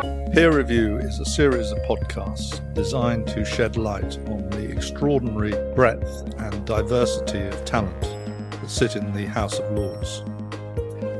Peer 0.00 0.56
Review 0.56 0.98
is 0.98 1.18
a 1.18 1.24
series 1.24 1.72
of 1.72 1.78
podcasts 1.78 2.62
designed 2.72 3.26
to 3.28 3.44
shed 3.44 3.76
light 3.76 4.16
on 4.28 4.48
the 4.50 4.70
extraordinary 4.70 5.50
breadth 5.74 6.22
and 6.38 6.64
diversity 6.64 7.40
of 7.40 7.64
talent 7.64 8.00
that 8.02 8.70
sit 8.70 8.94
in 8.94 9.12
the 9.12 9.26
House 9.26 9.58
of 9.58 9.72
Lords. 9.72 10.22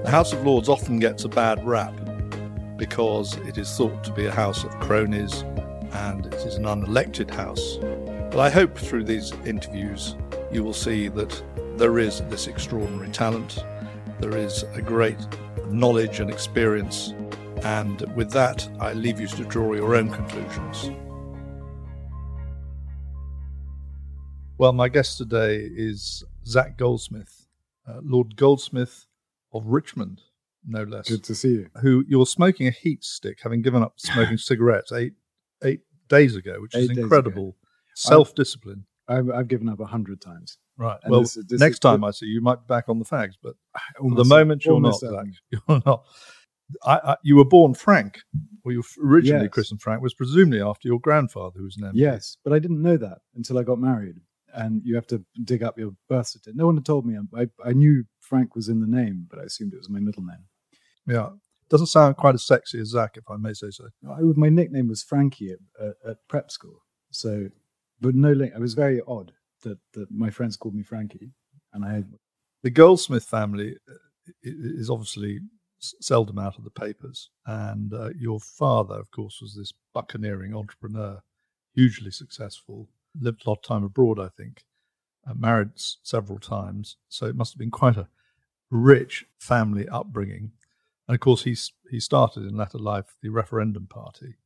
The 0.04 0.11
House 0.11 0.33
of 0.33 0.46
Lords 0.46 0.69
often 0.69 1.01
gets 1.01 1.24
a 1.24 1.28
bad 1.28 1.64
rap 1.67 1.92
because 2.77 3.37
it 3.38 3.59
is 3.59 3.77
thought 3.77 4.04
to 4.04 4.13
be 4.13 4.27
a 4.27 4.33
house 4.33 4.63
of 4.63 4.71
cronies 4.79 5.42
and 5.92 6.26
it 6.26 6.35
is 6.35 6.54
an 6.54 6.65
unelected 6.65 7.31
house. 7.31 7.79
But 8.31 8.38
I 8.38 8.49
hope 8.49 8.79
through 8.79 9.04
these 9.04 9.33
interviews 9.45 10.15
you 10.53 10.63
will 10.63 10.72
see 10.72 11.08
that 11.08 11.42
there 11.76 11.99
is 11.99 12.21
this 12.29 12.47
extraordinary 12.47 13.10
talent, 13.10 13.65
there 14.21 14.37
is 14.37 14.63
a 14.74 14.83
great 14.83 15.19
knowledge 15.69 16.20
and 16.20 16.30
experience 16.30 17.12
and 17.64 18.00
with 18.14 18.30
that, 18.32 18.68
I 18.80 18.92
leave 18.92 19.20
you 19.20 19.26
to 19.28 19.44
draw 19.44 19.72
your 19.74 19.94
own 19.94 20.10
conclusions. 20.10 20.90
Well, 24.58 24.72
my 24.72 24.88
guest 24.88 25.18
today 25.18 25.56
is 25.56 26.24
Zac 26.46 26.76
Goldsmith, 26.76 27.46
uh, 27.88 28.00
Lord 28.02 28.36
Goldsmith 28.36 29.06
of 29.52 29.66
Richmond, 29.66 30.20
no 30.66 30.82
less. 30.82 31.08
Good 31.08 31.24
to 31.24 31.34
see 31.34 31.48
you. 31.48 31.70
Who 31.80 32.04
you're 32.08 32.26
smoking 32.26 32.66
a 32.66 32.72
heat 32.72 33.04
stick, 33.04 33.38
having 33.42 33.62
given 33.62 33.82
up 33.82 33.95
smoking 33.98 34.36
cigarettes 34.38 34.90
eight 34.92 35.14
eight 35.62 35.80
days 36.09 36.34
ago, 36.36 36.60
which 36.60 36.74
Eight 36.74 36.90
is 36.90 36.98
incredible. 36.98 37.56
Self 37.95 38.34
discipline. 38.34 38.84
I've, 39.09 39.30
I've 39.30 39.48
given 39.48 39.68
up 39.68 39.80
a 39.80 39.86
hundred 39.86 40.20
times. 40.20 40.59
Right. 40.76 40.98
And 41.02 41.10
well, 41.10 41.22
this 41.22 41.38
this 41.48 41.60
next 41.60 41.78
time 41.80 42.04
I 42.04 42.10
see 42.10 42.26
you, 42.26 42.34
you 42.34 42.40
might 42.40 42.56
be 42.56 42.66
back 42.68 42.88
on 42.88 42.98
the 42.98 43.04
fags, 43.04 43.34
but 43.42 43.54
for 43.98 44.10
the 44.14 44.24
moment 44.24 44.64
you're 44.64 44.80
not. 44.80 44.95
almost 44.95 45.00
Zac. 45.00 45.10
certain. 45.10 45.34
You're 45.50 45.82
not. 45.86 46.04
I, 46.84 47.00
I, 47.04 47.16
you 47.22 47.36
were 47.36 47.45
born 47.45 47.74
Frank, 47.74 48.18
or 48.64 48.72
you 48.72 48.79
were 48.79 49.06
originally 49.06 49.45
Yes. 49.45 49.52
christened 49.52 49.80
Frank, 49.82 50.02
was 50.02 50.15
presumably 50.15 50.60
after 50.60 50.88
your 50.88 51.01
grandfather, 51.01 51.59
who 51.59 51.65
was 51.65 51.79
named. 51.79 51.96
Yes, 51.96 52.37
but 52.45 52.52
I 52.52 52.59
didn't 52.59 52.82
know 52.82 52.96
that 52.96 53.18
until 53.34 53.59
I 53.59 53.62
got 53.62 53.79
married. 53.79 54.16
And 54.54 54.82
you 54.84 54.95
have 54.95 55.06
to 55.09 55.23
dig 55.45 55.62
up 55.62 55.78
your 55.78 55.93
birth 56.09 56.28
certificate. 56.28 56.56
No 56.56 56.66
one 56.66 56.76
had 56.76 56.87
told 56.87 57.04
me. 57.06 57.16
I, 57.37 57.48
I 57.65 57.73
knew 57.74 58.04
Frank 58.20 58.56
was 58.56 58.68
in 58.68 58.80
the 58.80 58.87
name, 58.87 59.26
but 59.28 59.38
I 59.38 59.43
assumed 59.43 59.74
it 59.74 59.78
was 59.78 59.90
my 59.90 60.01
middle 60.01 60.24
name. 60.24 60.45
Yeah. 61.06 61.30
Doesn't 61.68 61.88
sound 61.88 62.16
quite 62.16 62.34
as 62.34 62.46
sexy 62.46 62.80
as 62.80 62.88
Zac, 62.88 63.18
if 63.18 63.24
I 63.30 63.37
may 63.37 63.52
say 63.52 63.71
so. 63.71 63.88
I, 64.11 64.21
my 64.21 64.48
nickname 64.48 64.89
was 64.89 65.03
Frankie 65.03 65.53
at, 65.53 65.59
at, 65.87 65.95
at 66.11 66.17
prep 66.28 66.50
school. 66.50 66.78
So, 67.11 67.50
but 68.00 68.15
no 68.15 68.33
link. 68.33 68.55
I 68.55 68.59
was 68.59 68.73
very 68.73 69.03
odd 69.06 69.33
that, 69.65 69.78
that 69.93 70.11
my 70.11 70.31
friends 70.31 70.56
called 70.56 70.75
me 70.75 70.83
Frankie, 70.83 71.31
and 71.75 71.84
I 71.84 71.93
had 71.93 72.11
The 72.62 72.71
Goldsmith 72.71 73.25
family 73.25 73.77
uh, 73.89 73.95
is 74.43 74.89
obviously 74.89 75.41
seldom 75.79 76.39
out 76.39 76.59
of 76.59 76.65
the 76.65 76.71
papers. 76.71 77.31
And 77.47 77.93
uh, 77.93 78.11
your 78.19 78.41
father, 78.41 78.95
of 78.95 79.11
course, 79.11 79.39
was 79.41 79.55
this 79.55 79.73
buccaneering 79.95 80.55
entrepreneur, 80.55 81.23
hugely 81.75 82.11
successful, 82.11 82.89
lived 83.21 83.43
a 83.47 83.51
lot 83.51 83.59
of 83.59 83.62
time 83.62 83.84
abroad, 83.84 84.19
I 84.19 84.29
think, 84.29 84.65
uh, 85.29 85.34
married 85.34 85.71
s- 85.77 85.99
several 86.03 86.39
times. 86.39 86.97
So 87.09 87.27
it 87.27 87.37
must 87.37 87.53
have 87.53 87.59
been 87.59 87.71
quite 87.71 87.97
a 87.97 88.09
rich 88.71 89.27
family 89.39 89.89
upbringing. 89.89 90.53
And 91.06 91.15
of 91.15 91.21
course, 91.21 91.45
he, 91.45 91.56
he 91.91 92.01
started 92.01 92.45
in 92.45 92.56
latter 92.56 92.79
life 92.79 93.17
the 93.23 93.31
referendum 93.31 93.87
party. 93.87 94.37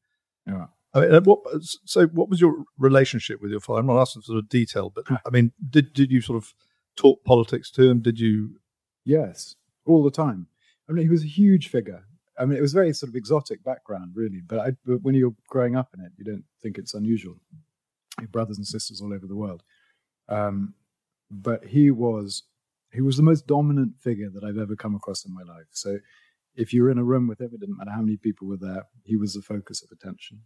yeah. 0.46 0.66
I 0.94 1.00
mean, 1.00 1.14
uh, 1.14 1.20
what, 1.22 1.40
so 1.62 2.06
what 2.08 2.28
was 2.28 2.40
your 2.40 2.64
relationship 2.78 3.40
with 3.40 3.50
your 3.50 3.60
father? 3.60 3.80
I'm 3.80 3.86
not 3.86 4.00
asking 4.00 4.22
for 4.22 4.26
sort 4.26 4.38
of 4.40 4.48
detail, 4.50 4.90
but 4.94 5.06
I 5.10 5.30
mean, 5.30 5.52
did 5.70 5.94
did 5.94 6.10
you 6.12 6.20
sort 6.20 6.36
of 6.36 6.52
talk 6.96 7.24
politics 7.24 7.70
to 7.72 7.88
him? 7.88 8.00
Did 8.02 8.20
you? 8.20 8.60
Yes, 9.02 9.56
all 9.86 10.02
the 10.04 10.10
time. 10.10 10.48
I 10.88 10.92
mean, 10.92 11.04
he 11.04 11.10
was 11.10 11.22
a 11.22 11.28
huge 11.28 11.68
figure. 11.68 12.04
I 12.38 12.44
mean, 12.44 12.58
it 12.58 12.62
was 12.62 12.72
very 12.72 12.92
sort 12.92 13.10
of 13.10 13.16
exotic 13.16 13.62
background, 13.62 14.12
really. 14.14 14.40
But, 14.44 14.60
I, 14.60 14.72
but 14.84 15.02
when 15.02 15.14
you're 15.14 15.34
growing 15.48 15.76
up 15.76 15.90
in 15.94 16.04
it, 16.04 16.12
you 16.16 16.24
don't 16.24 16.44
think 16.62 16.78
it's 16.78 16.94
unusual. 16.94 17.36
Your 18.18 18.28
brothers 18.28 18.56
and 18.56 18.66
sisters 18.66 19.00
all 19.00 19.12
over 19.12 19.26
the 19.26 19.36
world. 19.36 19.62
Um, 20.28 20.74
but 21.30 21.64
he 21.64 21.90
was 21.90 22.42
he 22.92 23.00
was 23.00 23.16
the 23.16 23.22
most 23.22 23.46
dominant 23.46 23.98
figure 23.98 24.28
that 24.30 24.44
I've 24.44 24.58
ever 24.58 24.76
come 24.76 24.94
across 24.94 25.24
in 25.24 25.32
my 25.34 25.42
life. 25.42 25.66
So 25.70 25.98
if 26.54 26.74
you 26.74 26.82
were 26.82 26.90
in 26.90 26.98
a 26.98 27.04
room 27.04 27.26
with 27.26 27.40
him, 27.40 27.50
it 27.54 27.60
didn't 27.60 27.78
matter 27.78 27.90
how 27.90 28.02
many 28.02 28.18
people 28.18 28.46
were 28.46 28.58
there. 28.58 28.84
He 29.04 29.16
was 29.16 29.32
the 29.32 29.40
focus 29.40 29.82
of 29.82 29.90
attention, 29.90 30.42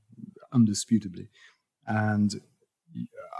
undisputably. 0.54 1.26
And 1.86 2.32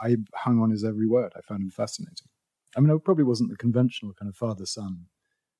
I 0.00 0.16
hung 0.34 0.60
on 0.60 0.70
his 0.70 0.84
every 0.84 1.06
word. 1.06 1.32
I 1.36 1.40
found 1.40 1.62
him 1.62 1.70
fascinating. 1.70 2.28
I 2.76 2.80
mean, 2.80 2.94
it 2.94 3.04
probably 3.04 3.24
wasn't 3.24 3.50
the 3.50 3.56
conventional 3.56 4.12
kind 4.12 4.28
of 4.28 4.36
father 4.36 4.66
son 4.66 5.06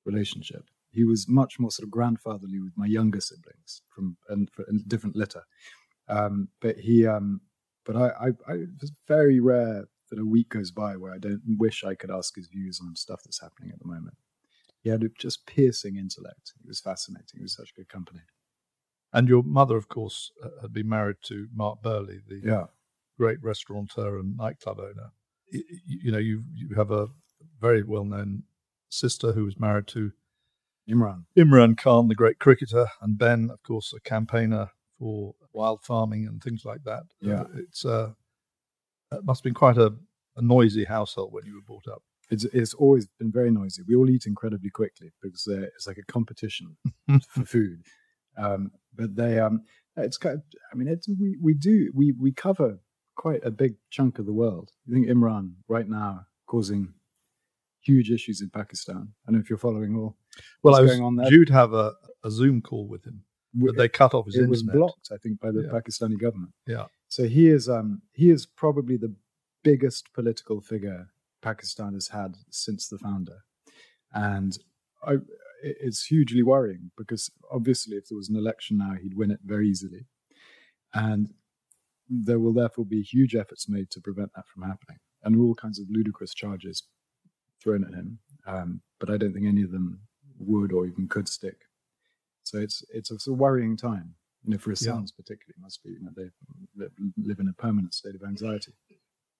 relationship. 0.05 0.65
He 0.97 1.05
was 1.05 1.29
much 1.29 1.59
more 1.59 1.71
sort 1.71 1.85
of 1.85 1.91
grandfatherly 1.91 2.59
with 2.59 2.73
my 2.77 2.87
younger 2.87 3.21
siblings 3.21 3.83
from 3.95 4.17
and 4.29 4.49
for 4.51 4.65
and 4.69 4.87
different 4.89 5.15
litter. 5.15 5.43
Um, 6.09 6.49
but 6.61 6.77
he, 6.79 7.07
um, 7.07 7.41
but 7.85 7.95
I, 7.97 8.07
I, 8.09 8.27
I, 8.49 8.53
it's 8.81 8.91
very 9.07 9.39
rare 9.39 9.85
that 10.11 10.19
a 10.19 10.25
week 10.25 10.49
goes 10.49 10.71
by 10.71 10.97
where 10.97 11.13
I 11.13 11.19
don't 11.19 11.41
wish 11.59 11.83
I 11.83 11.95
could 11.95 12.11
ask 12.11 12.35
his 12.35 12.47
views 12.47 12.79
on 12.81 12.95
stuff 12.95 13.21
that's 13.25 13.41
happening 13.41 13.71
at 13.73 13.79
the 13.79 13.87
moment. 13.87 14.17
He 14.83 14.89
had 14.89 15.03
a 15.03 15.09
just 15.19 15.45
piercing 15.47 15.97
intellect. 15.97 16.53
He 16.61 16.67
was 16.67 16.81
fascinating. 16.81 17.37
He 17.39 17.43
was 17.43 17.55
such 17.55 17.75
good 17.75 17.89
company. 17.89 18.21
And 19.13 19.27
your 19.29 19.43
mother, 19.43 19.77
of 19.77 19.89
course, 19.89 20.31
uh, 20.43 20.49
had 20.61 20.73
been 20.73 20.89
married 20.89 21.17
to 21.23 21.47
Mark 21.53 21.81
Birley, 21.83 22.21
the 22.27 22.41
Yeah, 22.43 22.65
great 23.17 23.41
restaurateur 23.43 24.19
and 24.19 24.37
nightclub 24.37 24.79
owner. 24.79 25.11
Y- 25.53 25.63
y- 25.69 25.79
You 26.03 26.11
know, 26.11 26.19
you 26.19 26.43
you 26.53 26.75
have 26.75 26.91
a 26.91 27.07
very 27.61 27.83
well 27.83 28.05
known 28.05 28.43
sister 28.89 29.33
who 29.33 29.45
was 29.45 29.59
married 29.59 29.87
to 29.87 30.11
Imran. 30.89 31.25
Imran 31.37 31.77
Khan, 31.77 32.07
the 32.07 32.15
great 32.15 32.39
cricketer, 32.39 32.87
and 33.01 33.17
Ben, 33.17 33.49
of 33.51 33.61
course, 33.63 33.93
a 33.93 33.99
campaigner 33.99 34.69
for 34.97 35.35
wild 35.53 35.83
farming 35.83 36.25
and 36.27 36.41
things 36.41 36.63
like 36.65 36.83
that. 36.85 37.03
Yeah. 37.21 37.41
Uh, 37.41 37.47
it's 37.55 37.85
uh, 37.85 38.11
it 39.11 39.23
must 39.23 39.39
have 39.39 39.43
been 39.43 39.53
quite 39.53 39.77
a, 39.77 39.93
a 40.35 40.41
noisy 40.41 40.85
household 40.85 41.33
when 41.33 41.45
you 41.45 41.55
were 41.55 41.61
brought 41.61 41.87
up. 41.87 42.01
It's, 42.29 42.43
it's 42.45 42.73
always 42.73 43.07
been 43.19 43.31
very 43.31 43.51
noisy. 43.51 43.83
We 43.87 43.95
all 43.95 44.09
eat 44.09 44.25
incredibly 44.25 44.69
quickly 44.69 45.11
because 45.21 45.47
uh, 45.47 45.67
it's 45.75 45.87
like 45.87 45.97
a 45.97 46.11
competition 46.11 46.75
for 47.29 47.45
food. 47.45 47.83
Um, 48.37 48.71
but 48.93 49.15
they, 49.15 49.39
um, 49.39 49.61
it's 49.95 50.17
kind 50.17 50.35
of, 50.35 50.41
I 50.71 50.75
mean, 50.75 50.87
it's, 50.87 51.07
we, 51.07 51.37
we 51.41 51.53
do, 51.53 51.89
we, 51.95 52.11
we 52.11 52.33
cover 52.33 52.79
quite 53.15 53.43
a 53.43 53.51
big 53.51 53.75
chunk 53.89 54.19
of 54.19 54.25
the 54.25 54.33
world. 54.33 54.71
I 54.87 54.93
think 54.93 55.07
Imran 55.07 55.53
right 55.69 55.87
now 55.87 56.25
causing 56.47 56.93
huge 57.81 58.11
issues 58.11 58.41
in 58.41 58.49
Pakistan. 58.49 59.13
I 59.25 59.31
don't 59.31 59.35
know 59.35 59.39
if 59.39 59.49
you're 59.49 59.57
following 59.57 59.95
all. 59.95 60.17
Well, 60.63 60.75
I 60.75 60.81
was 60.81 60.91
going 60.91 61.03
on 61.03 61.15
there. 61.15 61.29
due 61.29 61.45
to 61.45 61.53
have 61.53 61.73
a, 61.73 61.93
a 62.23 62.31
Zoom 62.31 62.61
call 62.61 62.87
with 62.87 63.05
him, 63.05 63.23
but 63.53 63.75
they 63.77 63.89
cut 63.89 64.13
off 64.13 64.25
his 64.25 64.35
it 64.35 64.49
was 64.49 64.63
blocked, 64.63 65.09
I 65.11 65.17
think, 65.17 65.39
by 65.39 65.51
the 65.51 65.63
Yeah. 65.63 65.69
Pakistani 65.69 66.19
government. 66.19 66.53
Yeah. 66.65 66.85
So 67.07 67.25
he 67.27 67.47
is, 67.49 67.69
um, 67.69 68.01
he 68.13 68.29
is 68.29 68.45
probably 68.45 68.97
the 68.97 69.13
biggest 69.63 70.13
political 70.13 70.61
figure 70.61 71.09
Pakistan 71.41 71.93
has 71.93 72.09
had 72.09 72.35
since 72.49 72.87
the 72.87 72.97
founder, 72.97 73.39
and 74.13 74.57
I, 75.03 75.17
it's 75.63 76.05
hugely 76.05 76.43
worrying 76.43 76.91
because 76.97 77.31
obviously, 77.51 77.97
if 77.97 78.07
there 78.07 78.17
was 78.17 78.29
an 78.29 78.35
election 78.35 78.77
now, 78.77 78.93
he'd 79.01 79.15
win 79.15 79.31
it 79.31 79.39
very 79.45 79.67
easily, 79.69 80.05
and 80.93 81.33
there 82.09 82.39
will 82.39 82.53
therefore 82.53 82.85
be 82.85 83.01
huge 83.01 83.35
efforts 83.35 83.67
made 83.67 83.89
to 83.91 84.01
prevent 84.01 84.31
that 84.35 84.47
from 84.47 84.63
happening, 84.63 84.97
and 85.23 85.35
all 85.39 85.55
kinds 85.55 85.79
of 85.79 85.85
ludicrous 85.89 86.33
charges 86.33 86.83
thrown 87.61 87.83
at 87.83 87.93
him. 87.93 88.19
Um, 88.45 88.81
but 88.99 89.09
I 89.09 89.17
don't 89.17 89.33
think 89.33 89.45
any 89.45 89.61
of 89.63 89.71
them 89.71 89.99
would 90.39 90.71
or 90.71 90.85
even 90.85 91.07
could 91.07 91.27
stick. 91.27 91.61
So 92.43 92.57
it's 92.59 92.83
it's 92.93 93.11
a 93.11 93.19
sort 93.19 93.35
of 93.35 93.39
worrying 93.39 93.75
time, 93.77 94.15
you 94.43 94.51
know, 94.51 94.57
for 94.57 94.69
his 94.71 94.85
Yeah. 94.85 94.93
sons 94.93 95.11
particularly. 95.11 95.55
Must 95.59 95.83
be, 95.83 95.91
you 95.91 95.99
know, 96.01 96.11
they 96.15 96.29
li- 96.75 97.11
live 97.17 97.39
in 97.39 97.47
a 97.49 97.53
permanent 97.53 97.93
state 97.93 98.15
of 98.15 98.23
anxiety. 98.23 98.73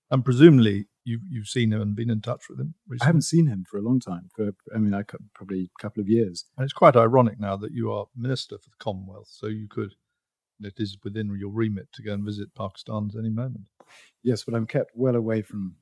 And 0.10 0.24
presumably, 0.24 0.88
you've 1.04 1.22
you've 1.30 1.48
seen 1.48 1.72
him 1.74 1.82
and 1.82 1.96
been 1.96 2.10
in 2.10 2.22
touch 2.22 2.50
with 2.50 2.60
him 2.60 2.76
recently. 2.88 3.06
I 3.06 3.08
haven't 3.08 3.22
seen 3.24 3.48
him 3.48 3.66
for 3.70 3.78
a 3.78 3.82
long 3.82 4.00
time. 4.00 4.30
For 4.36 4.52
I 4.74 4.78
mean, 4.78 4.94
I 4.94 5.04
probably 5.34 5.70
a 5.78 5.82
couple 5.82 6.02
of 6.02 6.10
years. 6.10 6.46
And 6.58 6.64
it's 6.64 6.74
quite 6.74 6.96
ironic 6.96 7.40
now 7.40 7.56
that 7.58 7.72
you 7.74 7.92
are 7.92 8.08
minister 8.16 8.58
for 8.58 8.70
the 8.70 8.78
Commonwealth, 8.80 9.28
so 9.30 9.48
you 9.48 9.68
could. 9.68 9.96
It 10.60 10.80
is 10.80 10.98
within 11.04 11.36
your 11.38 11.52
remit 11.52 11.94
to 11.94 12.02
go 12.02 12.14
and 12.14 12.24
visit 12.26 12.56
Pakistan 12.56 13.12
at 13.14 13.20
any 13.20 13.30
moment. 13.30 13.66
Yes, 14.24 14.44
but 14.44 14.56
I'm 14.56 14.66
kept 14.66 14.92
well 14.96 15.16
away 15.16 15.44
from 15.44 15.76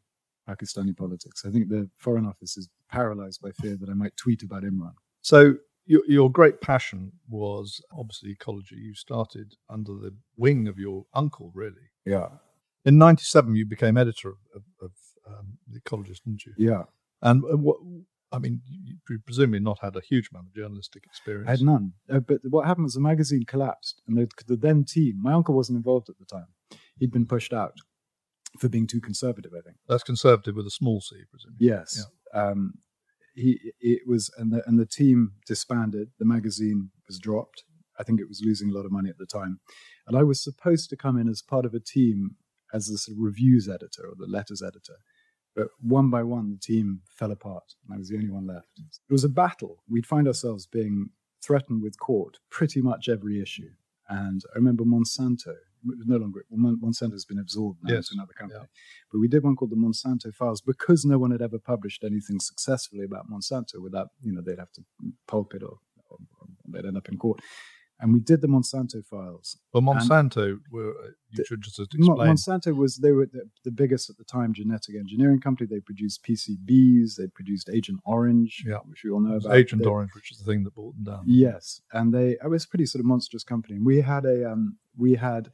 Pakistani 0.49 0.95
politics. 0.95 1.45
I 1.45 1.49
think 1.49 1.69
the 1.69 1.89
Foreign 1.97 2.25
Office 2.25 2.57
is 2.57 2.67
paralyzed 2.89 3.41
by 3.41 3.51
fear 3.51 3.77
that 3.77 3.89
I 3.89 3.93
might 3.93 4.17
tweet 4.17 4.43
about 4.43 4.63
Imran. 4.63 4.95
So 5.25 5.55
your, 5.87 6.01
your 6.07 6.31
great 6.31 6.61
passion 6.61 7.11
was 7.27 7.81
obviously 7.91 8.29
ecology. 8.29 8.75
You 8.75 8.93
started 8.93 9.55
under 9.71 9.93
the 9.93 10.15
wing 10.37 10.67
of 10.67 10.77
your 10.77 11.05
uncle, 11.15 11.51
really. 11.55 11.87
Yeah, 12.05 12.27
In 12.85 12.99
'97, 12.99 13.55
you 13.55 13.65
became 13.65 13.97
editor 13.97 14.29
of, 14.55 14.61
of, 14.79 14.91
um, 15.27 15.57
the 15.67 15.79
Ecologist, 15.79 16.21
didn't 16.25 16.45
you? 16.45 16.53
yeah. 16.59 16.83
And 17.23 17.43
uh, 17.45 17.57
what 17.57 17.77
I 18.31 18.37
mean, 18.37 18.61
you, 18.67 18.97
you 19.09 19.19
presumably 19.25 19.61
not 19.61 19.79
had 19.81 19.95
a 19.95 20.01
huge 20.01 20.29
amount 20.31 20.49
of 20.49 20.53
journalistic 20.53 21.05
experience. 21.05 21.47
I 21.47 21.51
had 21.51 21.61
none. 21.61 21.93
Uh, 22.07 22.19
but 22.19 22.41
what 22.43 22.67
happened 22.67 22.83
was 22.83 22.93
the 22.93 22.99
magazine 22.99 23.45
collapsed, 23.47 24.03
and 24.07 24.15
the, 24.15 24.29
the 24.45 24.57
then 24.57 24.83
team. 24.83 25.19
My 25.19 25.33
uncle 25.33 25.55
wasn't 25.55 25.77
involved 25.77 26.07
at 26.07 26.19
the 26.19 26.25
time. 26.25 26.49
He'd 26.99 27.11
been 27.11 27.25
pushed 27.25 27.51
out 27.51 27.73
for 28.59 28.69
being 28.69 28.85
too 28.85 29.01
conservative. 29.01 29.53
I 29.57 29.61
think. 29.61 29.77
That's 29.89 30.03
conservative 30.03 30.55
with 30.55 30.67
a 30.67 30.71
small 30.81 31.01
c, 31.01 31.15
presumably. 31.31 31.65
Yes. 31.67 32.05
Um, 32.31 32.75
he 33.35 33.73
it 33.79 34.01
was 34.07 34.31
and 34.37 34.51
the 34.51 34.63
and 34.65 34.79
the 34.79 34.85
team 34.85 35.33
disbanded. 35.45 36.09
The 36.19 36.25
magazine 36.25 36.91
was 37.07 37.19
dropped, 37.19 37.63
I 37.99 38.03
think 38.03 38.19
it 38.19 38.27
was 38.27 38.41
losing 38.43 38.69
a 38.69 38.73
lot 38.73 38.85
of 38.85 38.91
money 38.91 39.09
at 39.09 39.17
the 39.17 39.25
time. 39.25 39.59
And 40.07 40.17
I 40.17 40.23
was 40.23 40.43
supposed 40.43 40.89
to 40.89 40.97
come 40.97 41.17
in 41.17 41.27
as 41.27 41.41
part 41.41 41.65
of 41.65 41.73
a 41.73 41.79
team 41.79 42.31
as 42.73 42.87
the 42.87 42.97
sort 42.97 43.17
of 43.17 43.23
reviews 43.23 43.69
editor 43.69 44.03
or 44.03 44.15
the 44.17 44.27
letters 44.27 44.61
editor. 44.61 44.97
But 45.55 45.67
one 45.79 46.09
by 46.09 46.23
one, 46.23 46.51
the 46.51 46.59
team 46.59 47.01
fell 47.17 47.31
apart, 47.31 47.75
and 47.85 47.95
I 47.95 47.97
was 47.97 48.09
the 48.09 48.17
only 48.17 48.29
one 48.29 48.45
left. 48.45 48.67
It 48.77 49.13
was 49.13 49.23
a 49.23 49.29
battle. 49.29 49.83
We'd 49.89 50.05
find 50.05 50.27
ourselves 50.27 50.67
being 50.67 51.11
threatened 51.41 51.81
with 51.81 51.97
court 51.97 52.39
pretty 52.49 52.81
much 52.81 53.07
every 53.07 53.41
issue. 53.41 53.69
And 54.09 54.41
I 54.53 54.57
remember 54.57 54.83
Monsanto, 54.83 55.55
no 55.85 56.17
longer, 56.17 56.45
Monsanto 56.53 57.13
has 57.13 57.25
been 57.25 57.39
absorbed 57.39 57.79
now 57.83 57.95
yes. 57.95 58.09
into 58.11 58.21
another 58.21 58.33
company. 58.33 58.61
Yeah. 58.61 58.67
But 59.11 59.19
we 59.19 59.27
did 59.27 59.43
one 59.43 59.55
called 59.55 59.71
the 59.71 59.75
Monsanto 59.75 60.33
Files 60.33 60.61
because 60.61 61.05
no 61.05 61.17
one 61.17 61.31
had 61.31 61.41
ever 61.41 61.59
published 61.59 62.03
anything 62.03 62.39
successfully 62.39 63.05
about 63.05 63.29
Monsanto 63.29 63.81
without, 63.81 64.09
you 64.21 64.33
know, 64.33 64.41
they'd 64.41 64.59
have 64.59 64.71
to 64.73 64.83
pulp 65.27 65.53
it 65.53 65.63
or, 65.63 65.77
or, 66.09 66.17
or 66.39 66.47
they'd 66.67 66.85
end 66.85 66.97
up 66.97 67.09
in 67.09 67.17
court 67.17 67.41
and 67.99 68.13
we 68.13 68.19
did 68.19 68.41
the 68.41 68.47
Monsanto 68.47 69.03
files. 69.05 69.57
Well, 69.73 69.81
Monsanto 69.81 70.59
were 70.71 70.91
uh, 70.91 71.09
you 71.31 71.45
should 71.45 71.61
just 71.61 71.79
explain. 71.79 72.17
Monsanto 72.17 72.75
was 72.75 72.97
they 72.97 73.11
were 73.11 73.25
the, 73.25 73.49
the, 73.63 73.71
biggest 73.71 74.09
at 74.09 74.17
the 74.17 74.23
time 74.23 74.53
genetic 74.53 74.95
engineering 74.95 75.39
company. 75.39 75.67
They 75.69 75.79
produced 75.79 76.23
PCBs. 76.23 77.15
They 77.17 77.27
produced 77.27 77.69
Agent 77.73 77.99
Orange, 78.05 78.63
yeah. 78.65 78.77
which 78.85 79.03
we 79.03 79.11
all 79.11 79.21
know 79.21 79.37
about. 79.37 79.55
Agent 79.55 79.83
they, 79.83 79.87
Orange, 79.87 80.11
which 80.13 80.31
is 80.31 80.39
the 80.39 80.45
thing 80.45 80.63
that 80.63 80.75
brought 80.75 80.95
them 80.95 81.03
down. 81.03 81.23
Yes, 81.25 81.81
and 81.93 82.13
they 82.13 82.31
it 82.31 82.49
was 82.49 82.65
a 82.65 82.67
pretty 82.67 82.85
sort 82.85 82.99
of 82.99 83.05
monstrous 83.05 83.43
company. 83.43 83.75
And 83.75 83.85
we 83.85 84.01
had 84.01 84.25
a 84.25 84.51
um, 84.51 84.77
we 84.97 85.15
had 85.15 85.51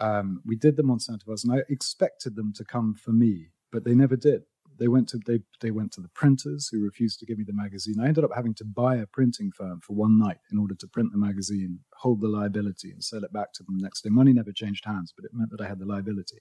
um, 0.00 0.42
we 0.44 0.56
did 0.56 0.76
the 0.76 0.82
Monsanto 0.82 1.24
files, 1.24 1.44
and 1.44 1.52
I 1.52 1.62
expected 1.68 2.36
them 2.36 2.52
to 2.54 2.64
come 2.64 2.94
for 2.94 3.12
me, 3.12 3.48
but 3.72 3.84
they 3.84 3.94
never 3.94 4.16
did 4.16 4.42
they 4.78 4.88
went 4.88 5.08
to 5.08 5.18
they 5.26 5.40
they 5.60 5.70
went 5.70 5.92
to 5.92 6.00
the 6.00 6.08
printers 6.08 6.68
who 6.68 6.82
refused 6.82 7.18
to 7.20 7.26
give 7.26 7.38
me 7.38 7.44
the 7.44 7.52
magazine. 7.52 8.00
I 8.00 8.06
ended 8.06 8.24
up 8.24 8.34
having 8.34 8.54
to 8.54 8.64
buy 8.64 8.96
a 8.96 9.06
printing 9.06 9.50
firm 9.52 9.80
for 9.80 9.94
one 9.94 10.18
night 10.18 10.38
in 10.52 10.58
order 10.58 10.74
to 10.74 10.88
print 10.88 11.12
the 11.12 11.18
magazine, 11.18 11.80
hold 11.94 12.20
the 12.20 12.28
liability, 12.28 12.90
and 12.90 13.02
sell 13.02 13.24
it 13.24 13.32
back 13.32 13.52
to 13.54 13.62
them 13.62 13.78
the 13.78 13.84
next 13.84 14.02
day. 14.02 14.10
Money 14.10 14.32
never 14.32 14.52
changed 14.52 14.84
hands, 14.84 15.12
but 15.14 15.24
it 15.24 15.32
meant 15.34 15.50
that 15.50 15.60
I 15.60 15.68
had 15.68 15.78
the 15.78 15.86
liability. 15.86 16.38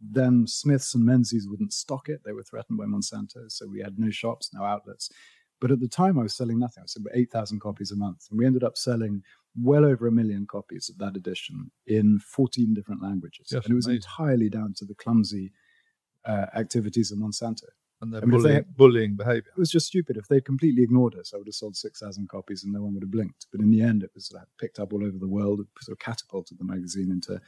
Then 0.00 0.46
Smiths 0.46 0.94
and 0.94 1.04
Menzies 1.04 1.48
wouldn't 1.48 1.72
stock 1.72 2.08
it; 2.08 2.22
they 2.24 2.32
were 2.32 2.44
threatened 2.44 2.78
by 2.78 2.84
Monsanto, 2.84 3.50
so 3.50 3.66
we 3.66 3.80
had 3.80 3.98
no 3.98 4.10
shops, 4.10 4.50
no 4.52 4.62
outlets. 4.62 5.10
But 5.60 5.72
at 5.72 5.80
the 5.80 5.88
time, 5.88 6.18
I 6.18 6.22
was 6.22 6.34
selling 6.34 6.60
nothing. 6.60 6.82
I 6.82 6.84
was 6.84 6.92
selling 6.92 7.08
eight 7.14 7.32
thousand 7.32 7.60
copies 7.60 7.90
a 7.90 7.96
month, 7.96 8.26
and 8.30 8.38
we 8.38 8.46
ended 8.46 8.62
up 8.62 8.78
selling 8.78 9.22
well 9.56 9.84
over 9.84 10.06
a 10.06 10.12
million 10.12 10.46
copies 10.46 10.88
of 10.88 10.98
that 10.98 11.16
edition 11.16 11.70
in 11.86 12.20
14 12.20 12.74
different 12.74 13.02
languages. 13.02 13.48
Yes, 13.50 13.64
and 13.64 13.72
it 13.72 13.74
was 13.74 13.86
amazing. 13.86 14.02
entirely 14.02 14.48
down 14.48 14.74
to 14.76 14.84
the 14.84 14.94
clumsy 14.94 15.52
uh, 16.24 16.46
activities 16.54 17.10
of 17.10 17.18
Monsanto. 17.18 17.64
And 18.00 18.12
their 18.12 18.22
I 18.22 18.26
mean, 18.26 18.38
bullying, 18.38 18.54
had, 18.54 18.76
bullying 18.76 19.16
behavior. 19.16 19.50
It 19.56 19.58
was 19.58 19.70
just 19.70 19.86
stupid. 19.86 20.16
If 20.16 20.28
they'd 20.28 20.44
completely 20.44 20.84
ignored 20.84 21.16
us, 21.16 21.32
I 21.34 21.38
would 21.38 21.48
have 21.48 21.54
sold 21.54 21.74
6,000 21.74 22.28
copies 22.28 22.62
and 22.62 22.72
no 22.72 22.82
one 22.82 22.94
would 22.94 23.02
have 23.02 23.10
blinked. 23.10 23.46
But 23.50 23.60
in 23.60 23.70
the 23.70 23.82
end, 23.82 24.04
it 24.04 24.10
was 24.14 24.32
picked 24.60 24.78
up 24.78 24.92
all 24.92 25.04
over 25.04 25.18
the 25.18 25.28
world. 25.28 25.60
Sort 25.80 25.96
of 25.96 25.98
catapulted 25.98 26.58
the 26.58 26.64
magazine 26.64 27.10
into 27.10 27.40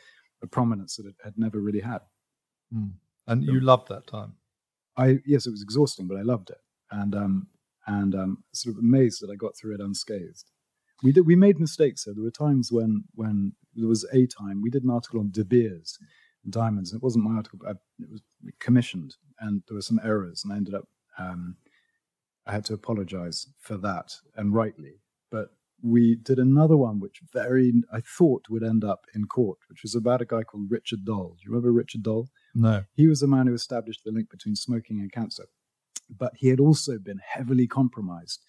a 0.42 0.46
prominence 0.46 0.96
that 0.96 1.06
it 1.06 1.14
had 1.22 1.34
never 1.36 1.60
really 1.60 1.80
had. 1.80 2.00
Mm. 2.74 2.92
And 3.28 3.44
so, 3.44 3.52
you 3.52 3.60
loved 3.60 3.88
that 3.88 4.08
time? 4.08 4.34
I 4.96 5.18
Yes, 5.24 5.46
it 5.46 5.50
was 5.50 5.62
exhausting, 5.62 6.08
but 6.08 6.16
I 6.16 6.22
loved 6.22 6.50
it. 6.50 6.58
And, 6.90 7.14
um, 7.14 7.46
and 7.86 8.14
um, 8.16 8.44
sort 8.52 8.74
of 8.74 8.80
amazed 8.80 9.22
that 9.22 9.30
I 9.30 9.36
got 9.36 9.56
through 9.56 9.74
it 9.74 9.80
unscathed. 9.80 10.50
We 11.02 11.12
did. 11.12 11.26
We 11.26 11.36
made 11.36 11.58
mistakes. 11.58 12.04
So 12.04 12.12
there 12.12 12.24
were 12.24 12.30
times 12.30 12.70
when, 12.70 13.04
when 13.14 13.52
there 13.74 13.88
was 13.88 14.04
a 14.12 14.26
time 14.26 14.62
we 14.62 14.70
did 14.70 14.84
an 14.84 14.90
article 14.90 15.20
on 15.20 15.30
De 15.30 15.44
Beers, 15.44 15.98
diamonds. 16.48 16.92
It 16.92 17.02
wasn't 17.02 17.24
my 17.24 17.36
article, 17.36 17.58
but 17.62 17.68
I, 17.68 18.02
it 18.02 18.10
was 18.10 18.22
commissioned, 18.58 19.16
and 19.40 19.62
there 19.68 19.74
were 19.74 19.82
some 19.82 20.00
errors, 20.02 20.42
and 20.44 20.52
I 20.52 20.56
ended 20.56 20.74
up 20.74 20.88
um, 21.18 21.56
I 22.46 22.52
had 22.52 22.64
to 22.66 22.74
apologize 22.74 23.46
for 23.58 23.76
that, 23.78 24.14
and 24.36 24.54
rightly. 24.54 25.00
But 25.30 25.50
we 25.82 26.16
did 26.16 26.38
another 26.38 26.76
one, 26.76 27.00
which 27.00 27.20
very 27.32 27.72
I 27.92 28.00
thought 28.00 28.46
would 28.50 28.62
end 28.62 28.84
up 28.84 29.06
in 29.14 29.26
court, 29.26 29.58
which 29.68 29.82
was 29.82 29.94
about 29.94 30.22
a 30.22 30.26
guy 30.26 30.42
called 30.42 30.70
Richard 30.70 31.04
Doll. 31.04 31.36
Do 31.38 31.44
you 31.44 31.50
remember 31.50 31.72
Richard 31.72 32.02
Doll? 32.02 32.28
No. 32.54 32.84
He 32.94 33.06
was 33.06 33.20
the 33.20 33.26
man 33.26 33.46
who 33.46 33.54
established 33.54 34.02
the 34.04 34.12
link 34.12 34.30
between 34.30 34.56
smoking 34.56 35.00
and 35.00 35.12
cancer, 35.12 35.46
but 36.08 36.32
he 36.36 36.48
had 36.48 36.60
also 36.60 36.98
been 36.98 37.20
heavily 37.24 37.66
compromised 37.66 38.44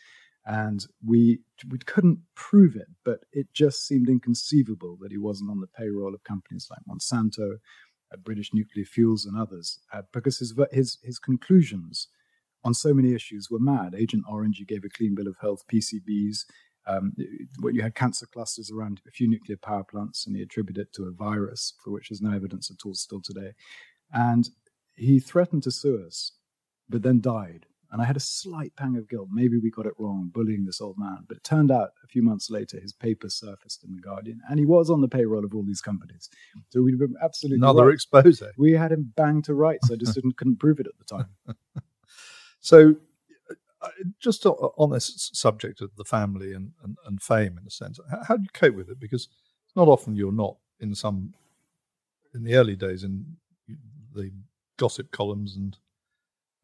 and 0.46 0.86
we 1.06 1.40
we 1.70 1.78
couldn't 1.80 2.20
prove 2.36 2.76
it, 2.76 2.88
but 3.06 3.20
it 3.32 3.48
just 3.54 3.86
seemed 3.86 4.10
inconceivable 4.10 4.98
that 5.02 5.12
he 5.12 5.18
wasn't 5.18 5.52
on 5.52 5.60
the 5.60 5.68
payroll 5.68 6.16
of 6.16 6.24
companies 6.24 6.68
like 6.70 6.80
Monsanto, 6.90 7.58
uh, 8.12 8.18
British 8.18 8.54
Nuclear 8.54 8.86
Fuels, 8.86 9.26
and 9.26 9.38
others, 9.38 9.80
uh, 9.94 10.02
because 10.12 10.40
his 10.40 10.54
his 10.72 10.98
his 11.04 11.20
conclusions 11.20 12.08
on 12.64 12.74
so 12.74 12.94
many 12.94 13.14
issues 13.14 13.50
were 13.50 13.60
mad. 13.60 13.96
Agent 13.96 14.24
Orange, 14.30 14.58
he 14.58 14.66
gave 14.66 14.84
a 14.84 14.90
clean 14.90 15.16
bill 15.16 15.28
of 15.28 15.38
health, 15.42 15.64
PCBs. 15.72 16.46
Um, 16.88 17.14
you 17.18 17.82
had 17.84 17.94
cancer 17.94 18.26
clusters 18.26 18.72
around 18.72 19.02
a 19.08 19.12
few 19.12 19.30
nuclear 19.30 19.58
power 19.58 19.84
plants, 19.84 20.26
and 20.26 20.36
he 20.36 20.42
attributed 20.42 20.88
it 20.88 20.94
to 20.94 21.04
a 21.04 21.12
virus 21.12 21.74
for 21.84 21.92
which 21.92 22.10
there's 22.10 22.22
no 22.22 22.36
evidence 22.36 22.72
at 22.72 22.86
all 22.86 22.96
still 22.96 23.22
today. 23.22 23.52
And 24.12 24.50
he 24.96 25.20
threatened 25.20 25.64
to 25.64 25.72
sue 25.72 26.04
us, 26.06 26.34
but 26.90 27.04
then 27.04 27.22
died 27.22 27.68
and 27.92 28.02
I 28.02 28.06
had 28.06 28.16
a 28.16 28.22
slight 28.22 28.74
pang 28.78 28.96
of 28.96 29.10
guilt. 29.10 29.28
Maybe 29.32 29.58
we 29.58 29.70
got 29.70 29.86
it 29.86 29.94
wrong, 29.98 30.32
bullying 30.34 30.66
this 30.66 30.80
old 30.80 30.98
man. 30.98 31.26
But 31.28 31.38
it 31.38 31.44
turned 31.44 31.72
out 31.72 31.90
a 32.04 32.08
few 32.08 32.24
months 32.24 32.50
later, 32.50 32.80
his 32.80 32.94
paper 32.94 33.30
surfaced 33.30 33.84
in 33.84 33.94
The 33.94 34.02
Guardian, 34.02 34.40
and 34.50 34.60
he 34.60 34.66
was 34.66 34.90
on 34.90 35.02
the 35.02 35.10
payroll 35.10 35.44
of 35.44 35.54
all 35.54 35.64
these 35.64 35.82
companies. 35.82 36.30
So 36.70 36.82
we'd 36.82 36.98
been 36.98 37.16
absolutely 37.22 37.58
another 37.58 37.88
right. 37.88 37.94
expose. 37.94 38.42
We 38.58 38.72
had 38.74 38.94
him 38.94 39.12
banged 39.16 39.46
to 39.46 39.54
rights. 39.54 39.92
I 39.92 39.96
just 39.96 40.16
didn't 40.16 40.38
couldn't 40.38 40.60
prove 40.60 40.80
it 40.80 40.88
at 40.88 40.98
the 40.98 41.04
time. 41.04 41.30
so, 42.62 42.96
uh, 43.82 43.88
just 44.20 44.46
on 44.46 44.92
this 44.92 45.30
subject 45.34 45.82
of 45.82 45.90
the 45.98 46.06
family 46.06 46.54
and, 46.54 46.72
and, 46.84 46.98
and 47.06 47.22
fame, 47.22 47.58
in 47.60 47.68
a 47.68 47.72
sense, 47.72 48.00
how 48.28 48.38
do 48.38 48.44
you 48.44 48.50
cope 48.54 48.76
with 48.76 48.90
it? 48.90 49.00
Because 49.00 49.28
it's 49.66 49.76
not 49.76 49.90
often 49.90 50.16
you're 50.16 50.32
not 50.32 50.56
in 50.80 50.96
some 50.96 51.34
in 52.34 52.44
the 52.44 52.56
early 52.56 52.76
days 52.76 53.04
in 53.04 53.26
the 54.14 54.32
gossip 54.78 55.12
columns 55.12 55.56
and 55.56 55.78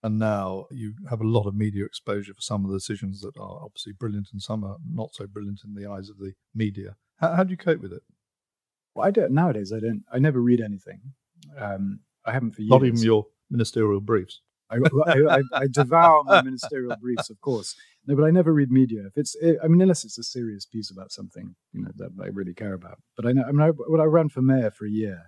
and 0.04 0.20
now 0.20 0.66
you 0.72 0.94
have 1.10 1.22
a 1.22 1.28
lot 1.28 1.48
of 1.48 1.56
media 1.56 1.86
exposure 1.86 2.34
for 2.34 2.42
some 2.42 2.64
of 2.64 2.72
the 2.72 2.78
decisions 2.78 3.22
that 3.22 3.38
are 3.38 3.64
obviously 3.64 3.94
brilliant 3.94 4.30
and 4.32 4.42
some 4.42 4.64
are 4.64 4.78
not 4.90 5.14
so 5.14 5.26
brilliant 5.28 5.62
in 5.66 5.74
the 5.74 5.90
eyes 5.90 6.10
of 6.10 6.18
the 6.18 6.34
media. 6.54 6.96
How, 7.18 7.34
how 7.34 7.44
do 7.44 7.52
you 7.52 7.58
cope 7.58 7.82
with 7.82 7.94
it? 7.94 8.04
Well, 8.94 9.08
I 9.08 9.12
don't 9.12 9.32
nowadays. 9.32 9.72
I 9.74 9.80
don't. 9.80 10.04
I 10.12 10.20
never 10.20 10.42
read 10.42 10.62
anything. 10.62 11.02
Um, 11.58 12.00
I 12.26 12.32
haven't 12.32 12.56
for 12.56 12.62
years. 12.62 12.70
Not 12.70 12.86
even 12.86 13.00
your 13.00 13.26
ministerial 13.50 14.02
briefs. 14.02 14.42
I, 14.70 14.80
I, 15.08 15.42
I, 15.54 15.68
devour 15.72 16.24
my 16.26 16.42
ministerial 16.42 16.96
briefs, 17.00 17.30
of 17.30 17.40
course. 17.40 17.74
No, 18.06 18.16
but 18.16 18.24
I 18.24 18.32
never 18.32 18.54
read 18.54 18.70
media. 18.70 19.04
If 19.08 19.18
it's, 19.18 19.36
I 19.64 19.68
mean, 19.68 19.82
unless 19.82 20.04
it's 20.04 20.18
a 20.18 20.24
serious 20.24 20.66
piece 20.66 20.92
about 20.92 21.12
something, 21.12 21.56
you 21.72 21.84
know, 21.84 21.92
that 21.96 22.12
I 22.22 22.28
really 22.28 22.54
care 22.54 22.74
about. 22.74 23.00
But 23.16 23.28
I 23.28 23.32
know, 23.32 23.44
I 23.48 23.52
mean, 23.52 23.62
I, 23.62 23.70
when 23.70 24.02
I 24.02 24.06
ran 24.06 24.28
for 24.30 24.42
mayor 24.42 24.72
for 24.72 24.86
a 24.86 24.90
year, 24.90 25.22